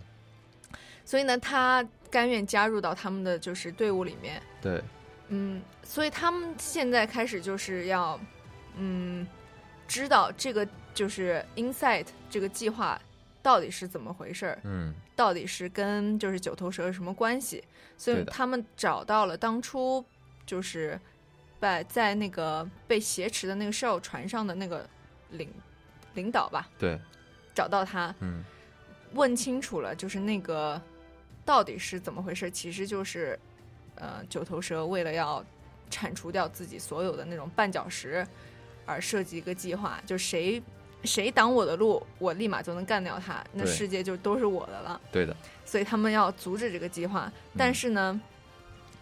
[1.06, 1.88] 所以呢，他。
[2.12, 4.82] 甘愿加入到他们的就是队伍里面，对，
[5.28, 8.20] 嗯，所以他们现在开始就是要，
[8.78, 9.28] 嗯，
[9.88, 13.00] 知道这个就是 Insight 这个计划
[13.42, 17.64] 到底是怎么回事儿，嗯，到底是跟就是九头蛇有什么关系？
[17.98, 20.04] 所以他们找到了当初
[20.46, 21.00] 就是
[21.60, 24.88] 在在那个被挟持的那个 Shell 船上的那个
[25.32, 25.50] 领
[26.14, 27.00] 领导吧，对，
[27.54, 28.44] 找到他，嗯，
[29.14, 30.82] 问清楚了，就是那个。
[31.46, 32.52] 到底是怎么回事？
[32.52, 33.40] 其实就是，
[33.96, 35.44] 呃，九头蛇为了要
[35.90, 38.28] 铲除掉自己所有的那种绊脚石，
[38.86, 40.62] 而设计一个计划，就谁
[41.04, 45.02] 谁挡我的路，我立马就能干掉他，那世界就都是我的了。
[45.12, 45.36] 对的。
[45.66, 48.20] 所以他们要阻止这个计划，但是呢，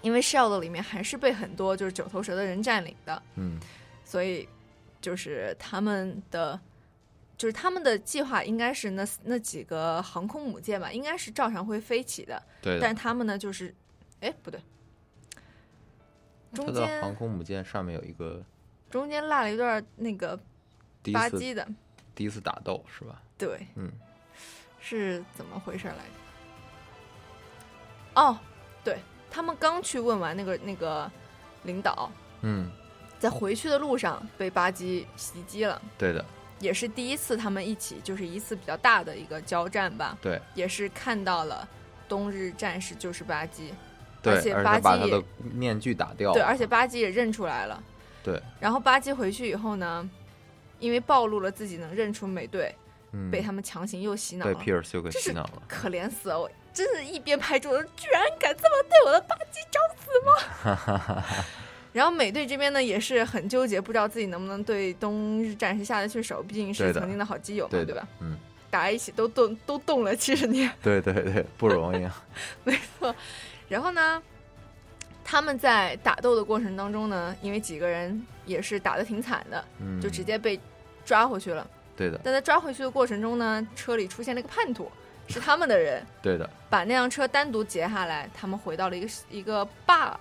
[0.02, 3.60] 因为 Shell 里面还是被很多就是九头蛇的人占领的，嗯，
[4.04, 4.48] 所以
[5.02, 6.60] 就是他们的。
[7.38, 12.42] 就是他们的计划应该是那那几个航空母舰吧，应该是照常会飞起的。
[12.64, 12.80] 对。
[12.82, 13.72] 但他们呢，就是，
[14.22, 14.60] 哎，不对，
[16.52, 18.44] 中间航空母舰上面有一个，
[18.90, 20.36] 中间落了一段那个
[21.14, 21.68] 吧唧的，
[22.18, 23.22] 第一次打斗是吧？
[23.38, 23.92] 对，嗯，
[24.80, 26.02] 是怎么回事来着？
[28.16, 28.40] 哦，
[28.84, 28.98] 对
[29.30, 31.10] 他们刚去问完那个那个
[31.62, 32.12] 领导，
[32.42, 32.72] 嗯，
[33.20, 35.80] 在回去的路上被巴基袭击了。
[35.96, 36.26] 对的。
[36.60, 40.18] 也是第一次他们一起，就是一次比较大的一个交战吧。
[40.20, 41.70] 对，也是看到了
[42.10, 43.72] 冬日战士就是巴基，
[44.24, 46.34] 而且巴基把他的面具打掉了。
[46.34, 47.84] 对，而且巴基也认出来了。
[48.24, 48.42] 对。
[48.60, 50.10] 然后巴基回去以后呢，
[50.80, 52.74] 因为暴露了自己能认出美队，
[53.32, 54.54] 被他们强行又洗脑了。
[54.54, 56.40] 被皮尔修给洗脑了，可怜死了！
[56.40, 60.12] 我真是一边拍桌子，居然敢这么对我的巴基找死
[61.16, 61.26] 吗？
[61.94, 68.08] 然后美队这边呢也是很纠结，不知道自己能不能对冬日战士下得去手，毕竟是曾经的好基友嘛，对吧？
[68.20, 68.38] 嗯，
[68.70, 72.24] 打在一起都动都动了七十年，对对对，不容易啊。
[72.64, 73.16] 没错。
[73.68, 74.22] 然后呢，
[75.30, 80.58] 他们在打斗的过程当中呢，因为几个人也是打的挺惨的，嗯就直接被
[81.04, 81.68] 抓回去了。
[81.98, 82.18] 对的。
[82.24, 84.90] 但在抓回去的过程中呢，车里出现了一个叛徒，
[85.28, 86.02] 是他们的人。
[86.24, 86.50] 对的。
[86.70, 90.18] 把那辆车单独截下来，他们回到了一个一个坝。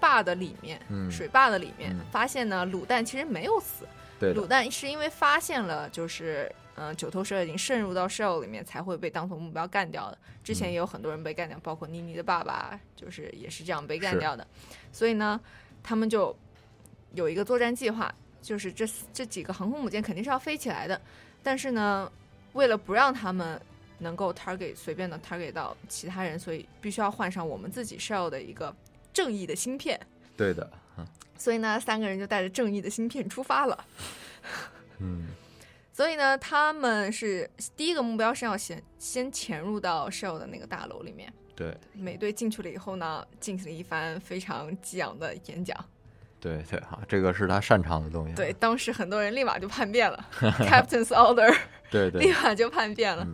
[0.00, 3.84] 坝的里面，嗯水坝的里面，发现呢，卤蛋其实没有死。
[4.20, 10.18] 对，卤蛋是因为发现了，就是嗯，九头蛇已经渗入到 shell 里面，才会被当做目标干掉的。
[10.44, 14.46] 之前也有很多人被干掉，包括妮妮的爸爸，就是也是这样被干掉的。
[14.92, 15.40] 所以呢，
[15.82, 16.36] 他们就
[17.14, 21.00] 有一个作战计划，就是这这几个航空母舰肯定是要飞起来的。
[21.42, 22.12] 但是呢，
[22.52, 23.60] 为了不让他们
[23.98, 28.74] 能够 target 随便的 target 到其他人，所以必须要换上我们自己 shell 的一个。
[29.12, 30.00] 正义的芯片，
[30.36, 30.70] 对的，
[31.40, 33.84] 所以呢，三个人就带着正义的芯片出发了。
[34.98, 35.28] 嗯，
[35.90, 41.32] 所以呢，他们是第一个目标是要先先潜入到 Shell 的那个大楼里面。
[41.56, 45.74] 对，美队进去了以后呢，进行了一番非常激昂的演讲。
[46.38, 48.34] 对对哈，这个是他擅长的东西。
[48.34, 51.56] 对，当时很多人立马就叛变了， Captain's Order，
[51.90, 53.26] 对对，立马就叛变了。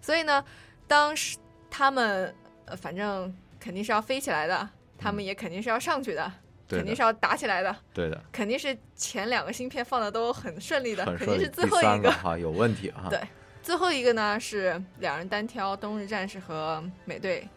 [0.00, 0.42] 所以呢，
[0.88, 1.36] 当时
[1.70, 2.34] 他们
[2.64, 4.70] 呃，反正肯定是要飞起来的。
[4.96, 6.32] 他们也肯定是要上去的，
[6.68, 7.74] 肯定是要打起来的。
[7.92, 13.08] 对的，肯定是前两个芯片放的都很顺利的，肯定是最后一个哈有问题哈。
[13.10, 13.20] 对，
[13.62, 17.48] 最后一个呢是两人单挑，冬日战士和美队，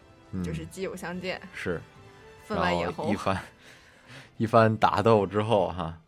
[0.44, 1.80] 就是基友相见，是
[2.44, 3.10] 分外眼红。
[3.10, 3.38] 一番
[4.36, 5.98] 一番打斗之后哈，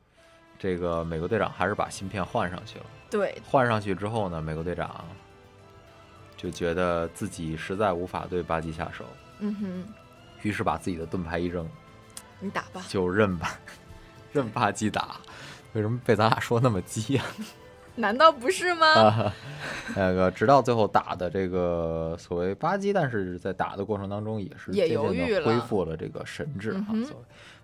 [0.58, 2.86] 这个美国队长还是把芯片换上去了。
[3.10, 5.04] 对，换上去之后呢，美国队长
[6.36, 9.04] 就觉得自己实在无法对巴基下手，
[9.40, 9.84] 嗯哼，
[10.42, 11.68] 于是把自己的盾牌一扔，
[12.40, 13.58] 你打吧，就认吧，
[14.32, 15.16] 任巴基打。
[15.72, 17.24] 为什么被咱俩说那么激呀？
[17.96, 19.32] 难道不是吗？
[19.94, 26.94] 那个直到最后打的这个所谓巴基，但是在打的过程当中也是渐渐的恢复了这个神智哈，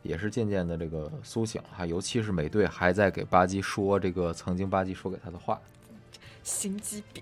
[0.03, 5.59] 也是渐渐的这个苏醒哈，尤其是美队还在给巴基说这个曾经巴基说给他的话，
[6.43, 7.21] 心机婊。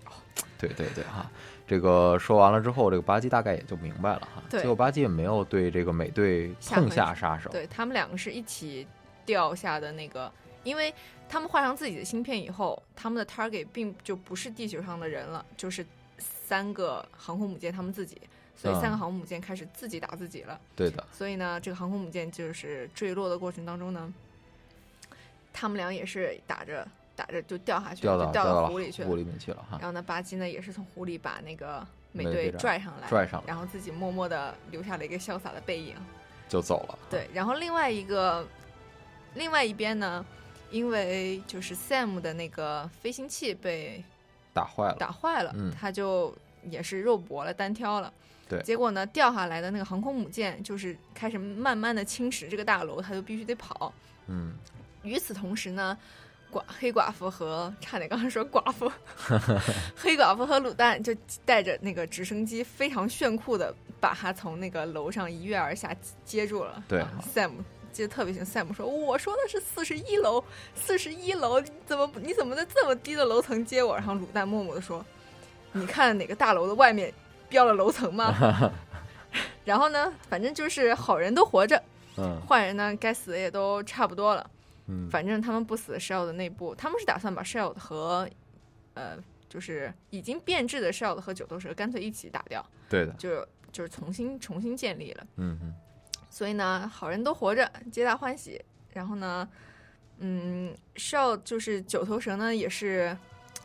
[0.59, 1.31] 对对对哈，
[1.67, 4.43] 这个说完了之后，这个巴基大概也就明白了哈。
[4.51, 8.87] 结果巴基也没有对这个美队痛下杀手，对他们两个是一起
[9.25, 10.31] 掉下的那个，
[10.63, 10.93] 因为。
[11.27, 15.85] 他们换上自己的芯片以后，他们的 target 并就不是地球上的人了，就是
[16.19, 18.21] 三个航空母舰他们自己，
[18.55, 20.61] 所以三个航空母舰开始自己打自己了。
[20.77, 21.03] 对的。
[21.11, 24.13] 所以呢，这个航空母舰就是坠落的过程当中呢，
[25.51, 26.87] 他们俩也是打着
[27.17, 29.09] 打着就掉下去，掉到湖里去了。
[29.09, 29.79] 湖里面去了哈。
[29.81, 35.95] 然后呢，巴基呢也是从湖里把那个美队拽上来，拽上，然后自己默默的留下了一个潇洒的背影，
[36.49, 36.99] 就走了。
[37.11, 38.47] 对，然后另外一个，
[39.35, 40.25] 另外一边呢。
[40.71, 44.03] 因为就是 Sam 的那个飞行器被
[44.53, 48.13] 打坏了，打坏了，他就也是肉搏了，单挑了。
[48.49, 53.93] 对，结果呢，掉下来的那个航空母舰就是开始慢慢的侵蚀这个大楼，他就必须得跑。
[54.27, 54.55] 嗯，
[55.05, 55.97] 与此同时呢，
[56.55, 58.91] 寡黑寡妇和差点刚才说寡妇，
[59.99, 61.13] 黑寡妇和卤蛋就
[61.45, 65.95] 带着那个直升机，非常炫酷的把他从那个楼上一跃而下
[66.25, 66.83] 接住了。
[66.87, 67.51] 对，Sam。
[67.93, 70.43] 记得特别清，Sam 说：“我说的是四十一楼，
[70.75, 75.07] 四十一楼，怎么你怎么在这么低的楼层接我？”然后卤蛋默默的说
[75.71, 77.15] ：“你看哪个大楼的外面
[77.49, 78.73] 标了楼层吗？
[79.65, 81.81] ”然后呢，反正就是好人都活着，
[82.17, 84.45] 嗯，坏人呢该死的也都差不多了，
[84.87, 88.29] 嗯，反正他们不死的 Shell 的内部，他们是打算把 Shell 和
[88.95, 89.17] 呃，
[89.49, 95.75] 就是已经变质的 Shell 和九头蛇干脆一起打掉，对的，就是就是重新重新建立了，嗯嗯。
[96.31, 98.61] 所以呢，好人都活着，皆大欢喜。
[98.93, 99.49] 然后呢，
[100.19, 103.17] 嗯，，Shell 就是九头蛇呢，也是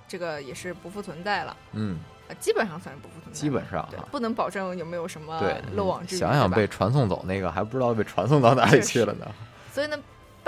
[0.07, 1.57] 这个也是不复存在了。
[1.73, 1.97] 嗯，
[2.39, 3.39] 基本上算是不复存在。
[3.39, 5.41] 基本上，对，不能保证有没有什么
[5.73, 6.19] 漏网之鱼。
[6.19, 9.25] 想想被传送走那个，还不知道被传送到哪里去了呢。
[9.71, 9.97] 所以呢，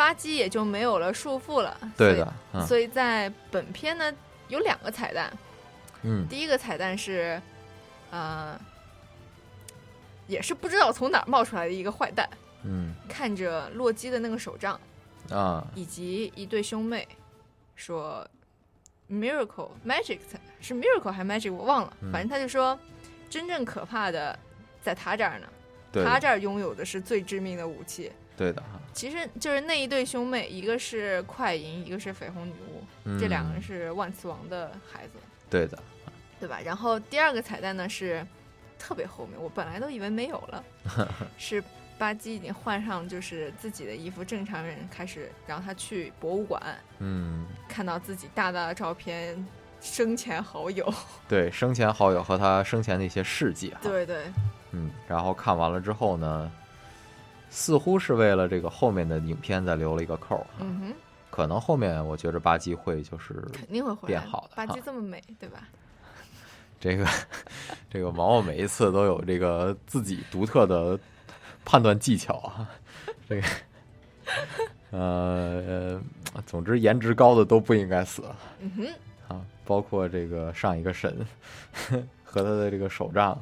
[0.01, 1.77] 巴基也就没有了束缚了。
[1.95, 2.33] 对的。
[2.67, 4.11] 所以在本片呢，
[4.47, 5.31] 有两个彩蛋。
[6.01, 6.27] 嗯。
[6.27, 7.39] 第一个彩蛋是，
[8.09, 8.59] 呃。
[10.27, 12.29] 也是不知道从哪儿冒出来的一个坏蛋，
[12.63, 14.79] 嗯，看着洛基的那个手杖
[15.29, 17.05] 啊，以及一对兄妹，
[17.75, 18.25] 说
[19.09, 20.19] ，miracle magic
[20.61, 22.79] 是 miracle 还是 magic 我忘了，反正他就说，
[23.29, 24.37] 真正可怕的
[24.81, 25.47] 在他这儿呢，
[26.05, 28.09] 他这儿拥有的是最致命的武器，
[28.41, 28.61] 对的。
[28.61, 35.13] 哈其实就是那一对兄妹，一个是快银，一个是绯红女巫，这两个人是万磁王的孩子，
[35.49, 35.77] 对的，
[36.39, 36.59] 对吧？
[36.65, 38.25] 然后第二个彩蛋呢是。
[38.83, 40.63] 特别后面，我本来都以为没有了，
[41.37, 41.63] 是
[41.99, 46.59] 巴基已经换上就是自己的衣服，正常人开始，然后他去博物馆，
[46.97, 49.45] 嗯，看到自己大大的照片，
[49.79, 50.91] 生前好友，
[51.29, 54.23] 对，生前好友和他生前的一些事迹，对对，
[54.71, 56.51] 嗯，然后看完了之后呢，
[57.51, 60.93] 似乎是为了这个后面的影片再留了一个扣，嗯哼，
[61.29, 65.67] 可能后面我觉着巴基会就是肯定会变好的，巴基这么美，对吧？
[66.79, 67.05] 这个，
[67.91, 70.97] 这个毛毛每一次都有这个自己独特的
[71.63, 72.67] 判断技巧啊。
[73.29, 73.47] 这个，
[74.89, 76.01] 呃，
[76.47, 78.23] 总之颜值高的都不应该死。
[78.59, 78.87] 嗯哼。
[79.27, 81.23] 啊，包括这个上一个神
[82.23, 83.39] 和他的这个手杖。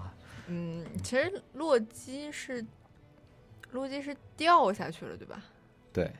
[0.47, 2.66] 嗯，其实洛基是
[3.72, 5.43] 洛基是掉下去了，对吧？
[5.93, 6.11] 对。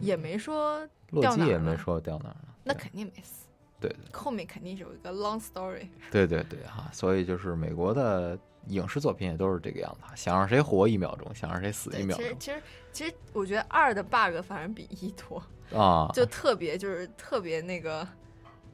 [0.00, 0.88] 也没说。
[1.10, 2.54] 洛基也没说掉哪儿了。
[2.62, 3.46] 那肯定没死。
[3.80, 5.88] 对，后面肯定是有一个 long story。
[6.10, 12.24] 对对对哈，所以就是美国的影视作品也都是这个样子，想让谁活一秒钟，想让谁死一秒钟。
[12.24, 12.62] 其实其实
[12.92, 15.42] 其实，我觉得二的 bug 反而比一多
[15.76, 18.06] 啊，就特别就是特别那个，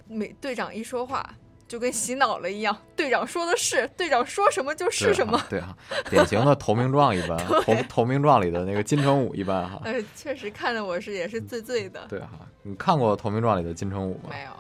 [0.09, 1.35] 美队长一说话
[1.69, 5.41] 就跟洗脑了一样，队长说的是，队长说什么就是什么。
[5.49, 5.77] 对啊，
[6.09, 9.81] 典型的投名状一般， 投投名状里的那个金城武一般哈。
[9.85, 12.07] 呃，确实看的我是也是醉醉的。
[12.09, 12.31] 对哈，
[12.63, 14.31] 你看过投名状里的金城武吗？
[14.31, 14.51] 没有。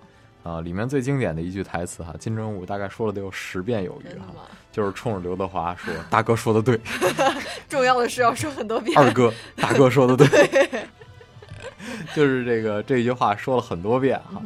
[0.50, 4.26] 啊，里面最经典的一句台词哈，金城武大概说了得有十遍有余哈，
[4.70, 6.80] 就是冲着刘德华说：“大哥说的对。
[7.68, 8.96] ”重要的是要说很多遍。
[8.96, 10.86] 二哥，大哥说的对。
[12.14, 14.40] 就是这个这句话说了很多遍哈，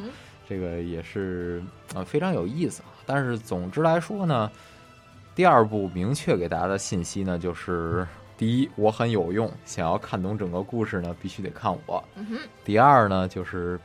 [0.51, 1.63] 这个也是
[1.95, 2.83] 啊非常有意思。
[3.07, 4.53] 但是总之来说呢，
[5.35, 12.05] 第二部明确给大家的信息呢，就是第一，我很有用，想要看懂整个故事呢，必须得看我。
[12.17, 13.81] 嗯第二呢，就是。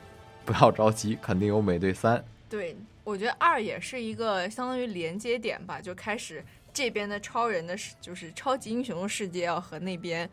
[0.45, 2.24] 不要着急，肯定有美队三。
[2.47, 10.30] 对，我觉得二也是一个相当于连接点吧，就开始这边的超人的世，就是超级英雄的世界要和那边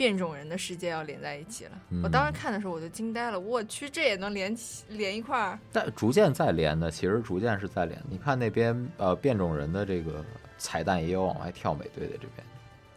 [0.00, 1.72] 变种人的世界要连在一起了。
[2.02, 5.58] 我当时看的时候我就惊呆了，我去，这也能连起连一块儿？
[5.70, 8.02] 但逐渐在连的，其实逐渐是在连。
[8.08, 10.24] 你看那边呃变种人的这个
[10.56, 12.46] 彩蛋也有往外跳美队的这边，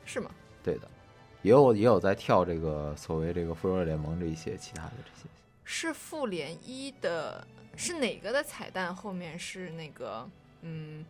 [0.06, 0.32] 是吗？
[0.64, 0.88] 对的，
[1.42, 5.28] 也有也有在跳这个所谓这个复仇者联盟这一些其他的这些。
[5.66, 7.46] 是复联一的。
[7.76, 8.96] 是哪个的彩蛋？
[8.96, 10.30] 后面是那个，
[10.62, 11.04] 嗯，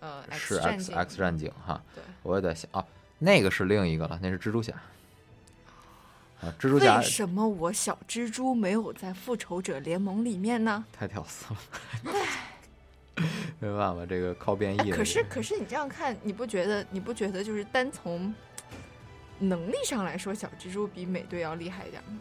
[0.00, 1.82] 呃，是 X X 战警哈。
[1.94, 2.86] 对，我也在想啊，
[3.18, 4.72] 那个是另一个了，那是蜘蛛侠。
[6.44, 6.98] 啊，蜘蛛侠。
[6.98, 10.84] 为什么我小蜘蛛没有在复仇者联盟里面呢？
[10.92, 11.60] 太屌丝了。
[13.60, 14.90] 没办法，这个靠变异。
[14.90, 16.84] 可是，可是你这样看，你不觉得？
[16.90, 18.34] 你不觉得就是单从
[19.38, 22.20] 能力上来说，小蜘蛛比美队要厉害一点吗？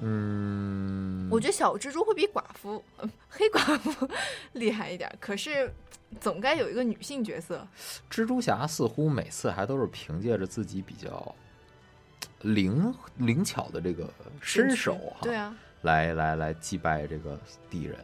[0.00, 2.82] 嗯，我觉得小蜘蛛会比寡妇、
[3.30, 4.08] 黑寡妇
[4.54, 5.72] 厉害一点，可是
[6.20, 7.66] 总该有一个女性角色。
[8.10, 11.32] 蜘蛛侠似乎每次还都是凭借着自己比较
[12.44, 14.08] 灵灵巧的这个
[14.40, 17.36] 身手，对啊，来来来击败这个
[17.68, 17.98] 敌人。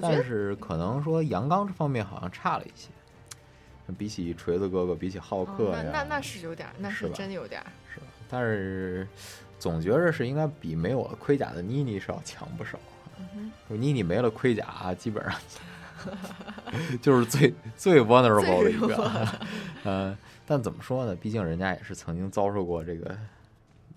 [0.00, 2.90] 但是可能说阳刚这方面好像差了一些，
[3.98, 7.60] 比起锤子哥哥，比起浩克那，那那是有点，那是真有点，
[7.92, 8.06] 是吧？
[8.28, 9.08] 但是。
[9.58, 12.78] 总觉着是应该比没有盔甲的妮妮是要强不少。
[13.68, 15.34] 妮妮没了盔甲，基本上
[17.00, 19.28] 就是最最 vulnerable 的一个。
[19.84, 21.14] 嗯， 但怎么说呢？
[21.16, 23.18] 毕竟人家也是曾经遭受过这个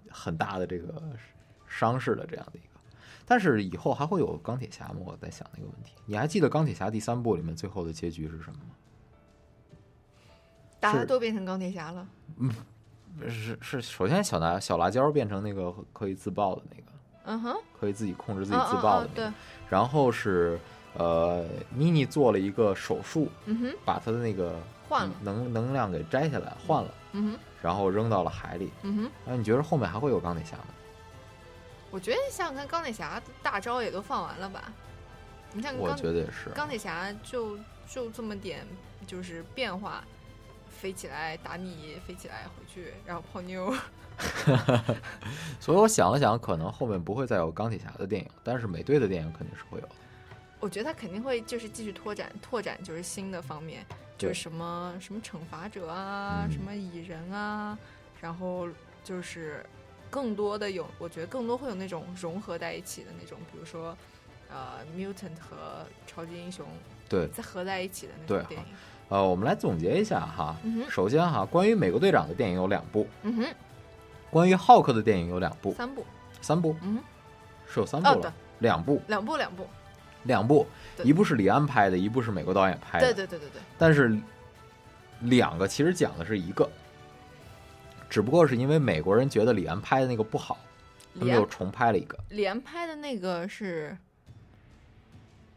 [0.10, 1.02] 很大的这个
[1.68, 2.68] 伤势的这样的一个。
[3.26, 4.95] 但是以后还会有钢铁侠吗？
[5.06, 5.93] 我在想那个问题。
[6.06, 8.76] 你还记得钢铁侠第三部里面最后的结局是什么吗？
[10.80, 12.08] 大家都变成钢铁侠了。
[12.38, 12.52] 嗯。
[13.28, 16.84] 是是，首先小辣小辣椒变成那个可以自爆的那个，
[17.26, 19.34] 嗯哼，可以自己控制自己自爆的那个。
[19.68, 20.58] 然后是
[20.93, 21.45] 呃，
[21.76, 24.56] 妮妮做了一个手术，嗯哼，把她的那个
[24.89, 29.11] 换了能能量给摘下来换了，嗯哼，然后扔到了海里，嗯哼。
[29.25, 30.65] 那你觉得后面还会有钢铁侠吗？
[31.91, 34.73] 我觉得想想看，钢铁侠大招也都放完了吧？
[35.53, 38.67] 你像我觉得也是，钢铁侠就就这么点
[39.07, 40.03] 就是变化。
[40.69, 43.73] 飞起来打你，飞起来回去，然后泡妞。
[45.59, 49.95] 所以我想了想，可能后面不会再有钢铁侠的电影，但是美队的电影肯定是会有的。
[50.60, 53.86] 我觉得他肯定会就是继续拓展拓展，就是新的方面，
[54.18, 57.78] 就是什么什么惩罚者啊，什么蚁人啊，
[58.22, 58.68] 然后
[59.03, 59.66] 就是
[60.10, 63.97] 更多的有，我觉得更多会有那种融合在一起的那种，比如说
[64.49, 66.66] 呃，mutant 和超级英雄
[67.07, 68.68] 对再合在一起的那种电影。
[69.07, 70.55] 呃，我们来总结一下哈。
[70.88, 73.07] 首先哈，关于美国队长的电影有两部。
[73.24, 73.45] 嗯哼。
[74.30, 75.74] 关于浩克的电影有两部。
[75.74, 76.05] 三部。
[76.41, 76.76] 三部。
[76.84, 76.99] 嗯。
[77.68, 78.32] 是有三部了。
[78.60, 79.01] 两部。
[79.07, 79.66] 两部，两部。
[80.24, 80.67] 两部，
[81.03, 83.07] 一部是李安拍的，一部是美国导演拍的。
[83.07, 83.61] 对对对对对。
[83.78, 84.17] 但是
[85.22, 86.70] 两个其实讲的是一个，
[88.09, 90.57] 只不过是因为美国人觉得李安拍的那个不好，
[91.17, 92.17] 他们又重拍了一个。
[92.30, 93.97] 李安拍的那个是。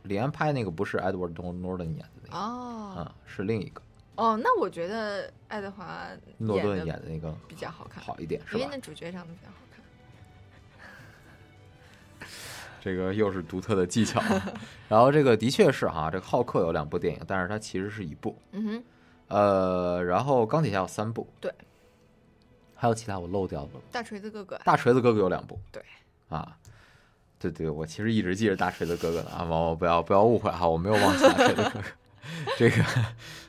[0.04, 3.80] 李安拍那个不是 Edward Norton 演的那个哦，嗯，是另一个
[4.16, 4.36] 哦。
[4.36, 6.08] 那我觉得爱德华
[6.38, 8.58] 诺顿演的那个比较好看，好一点，是吧？
[8.58, 9.56] 因为那主角长得比较好
[12.82, 14.20] 这个又是独特的技巧。
[14.90, 18.36] 然后这个的确是哈，这个浩克有两部电影，但是它其实是一部。
[18.50, 18.84] 嗯哼。
[19.28, 21.52] 呃，然后钢铁侠有三部，对。
[22.74, 23.70] 还有其他我漏掉的。
[23.92, 24.58] 大锤子哥哥。
[24.64, 25.80] 大锤子哥哥有两部，对。
[26.28, 26.56] 啊。
[27.38, 31.80] 对对，我其实一直记着大锤子哥哥的啊，毛毛不要不要误会哈，我没有忘记大锤子哥哥。
[32.56, 32.84] 这个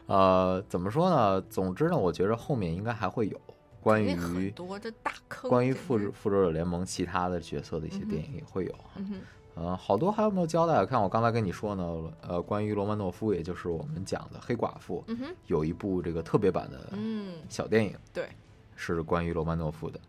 [0.07, 1.41] 呃，怎么说呢？
[1.41, 3.39] 总之呢，我觉着后面应该还会有
[3.83, 8.73] 关于多的大坑，关于复复仇者联盟其他的角色的一些电影也会有。
[8.95, 9.21] 嗯
[9.55, 10.83] 呃，好多还有没有交代？
[10.83, 18.27] 看我刚才跟你说呢，呃，关于罗曼诺夫，也就是我们讲的黑寡妇，嗯哼，有一部这个特别版的嗯小电影，对，
[18.75, 19.99] 是关于罗曼诺夫的。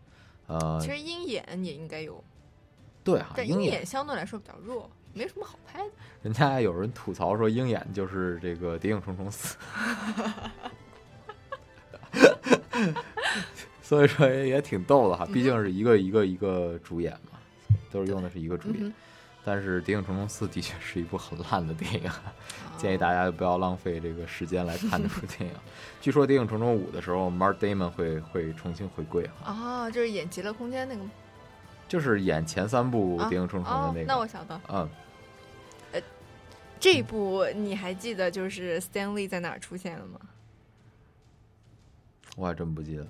[0.47, 2.23] 呃，其实鹰眼也应该有。
[3.03, 5.93] 对哈，鹰眼相对来说比较弱，没什么好拍的。
[6.23, 9.55] 人家有人吐槽说，鹰眼就是这个《谍影重重四》，
[13.81, 15.25] 所以说也挺逗的哈。
[15.25, 17.39] 毕竟是一个一个一个主演嘛，
[17.91, 18.93] 都是用的是一个主演。
[19.47, 22.09] 但是《谍影重重四》的确是一部很烂的电影，
[22.77, 25.55] 建议大家不要浪费这个时间来看这部电影。
[26.01, 29.53] 据说《谍影重重五》的时候，Mark Damon 会会重新回归哈。
[29.53, 31.01] 哦，就是演《极乐空间》那个。
[31.87, 34.89] 就是演前三部《谍影重重》的那个，那我晓得，嗯，
[35.91, 36.01] 呃，
[36.79, 40.19] 这部你还记得就是 Stanley 在哪儿出现了吗？
[42.35, 43.09] 我还真不记得了。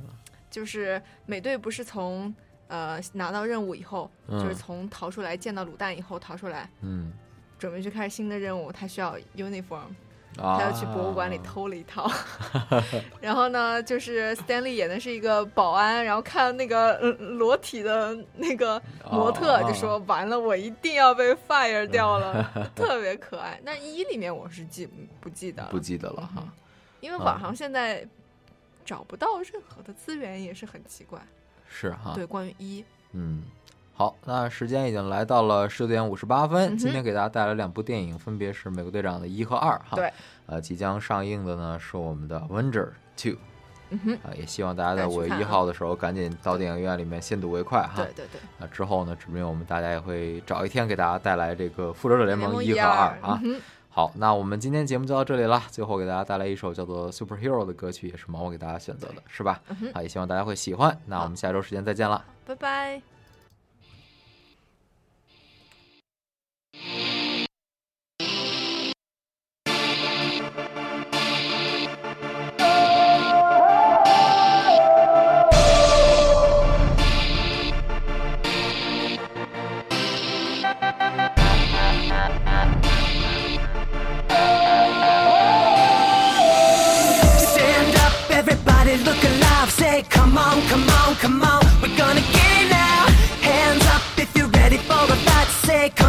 [0.49, 2.33] 就是美队不是从
[2.67, 7.11] 呃拿到任务以后，就是从逃出来见到卤蛋以后逃出来，嗯，
[7.59, 9.87] 准备去开始新的任务，他需要 uniform。
[10.37, 12.11] 他要去博物馆里偷了一套，
[13.21, 23.57] 然后呢，就是 Stanley 演的是一个保安，然后看那个裸体的那个模特，就说完了，我一定要被 fire 掉了，特别可爱。
[23.63, 24.85] 那一里面我是记
[25.21, 26.43] 不记得，不记得了哈，
[26.99, 28.05] 因为网上现在
[28.85, 31.19] 找不到任何的资源，也是很奇怪。
[31.67, 33.43] 是哈，对，关于一，嗯。
[33.97, 36.77] 好，那时间已经来到了十九点五十八分。
[36.77, 39.79] 今天给大家带来两部电影，分别是《美国队长》的一和二。
[39.89, 40.11] 哈，对，
[40.47, 43.31] 呃，即将上映的呢是我们的《Avenger Two》。
[43.91, 47.83] 嗯哼，啊，也希望大家在五月一号的时候赶紧到电影院里面先睹为快。
[47.83, 48.41] 哈，对对对。
[48.57, 53.39] 那之后呢，指不定我们大家也会找一天给大家带来这个《复仇者联盟》一和二啊。
[53.95, 55.63] 好，那我们今天节目就到这里了。
[55.71, 59.61] 最后给大家带来一首叫做《Superhero》的歌曲，也是毛毛给大家选择的，是吧？
[59.93, 60.99] 啊，也希望大家会喜欢。
[61.05, 63.14] 那我们下周时间再见了，拜拜。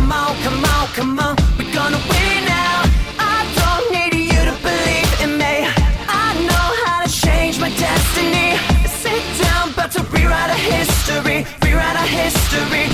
[0.06, 2.84] Come on, come on, come on, we're gonna win now.
[3.18, 5.66] I don't need you to believe in me.
[6.06, 8.54] I know how to change my destiny.
[8.86, 12.85] Sit down, about to rewrite a history, rewrite a history.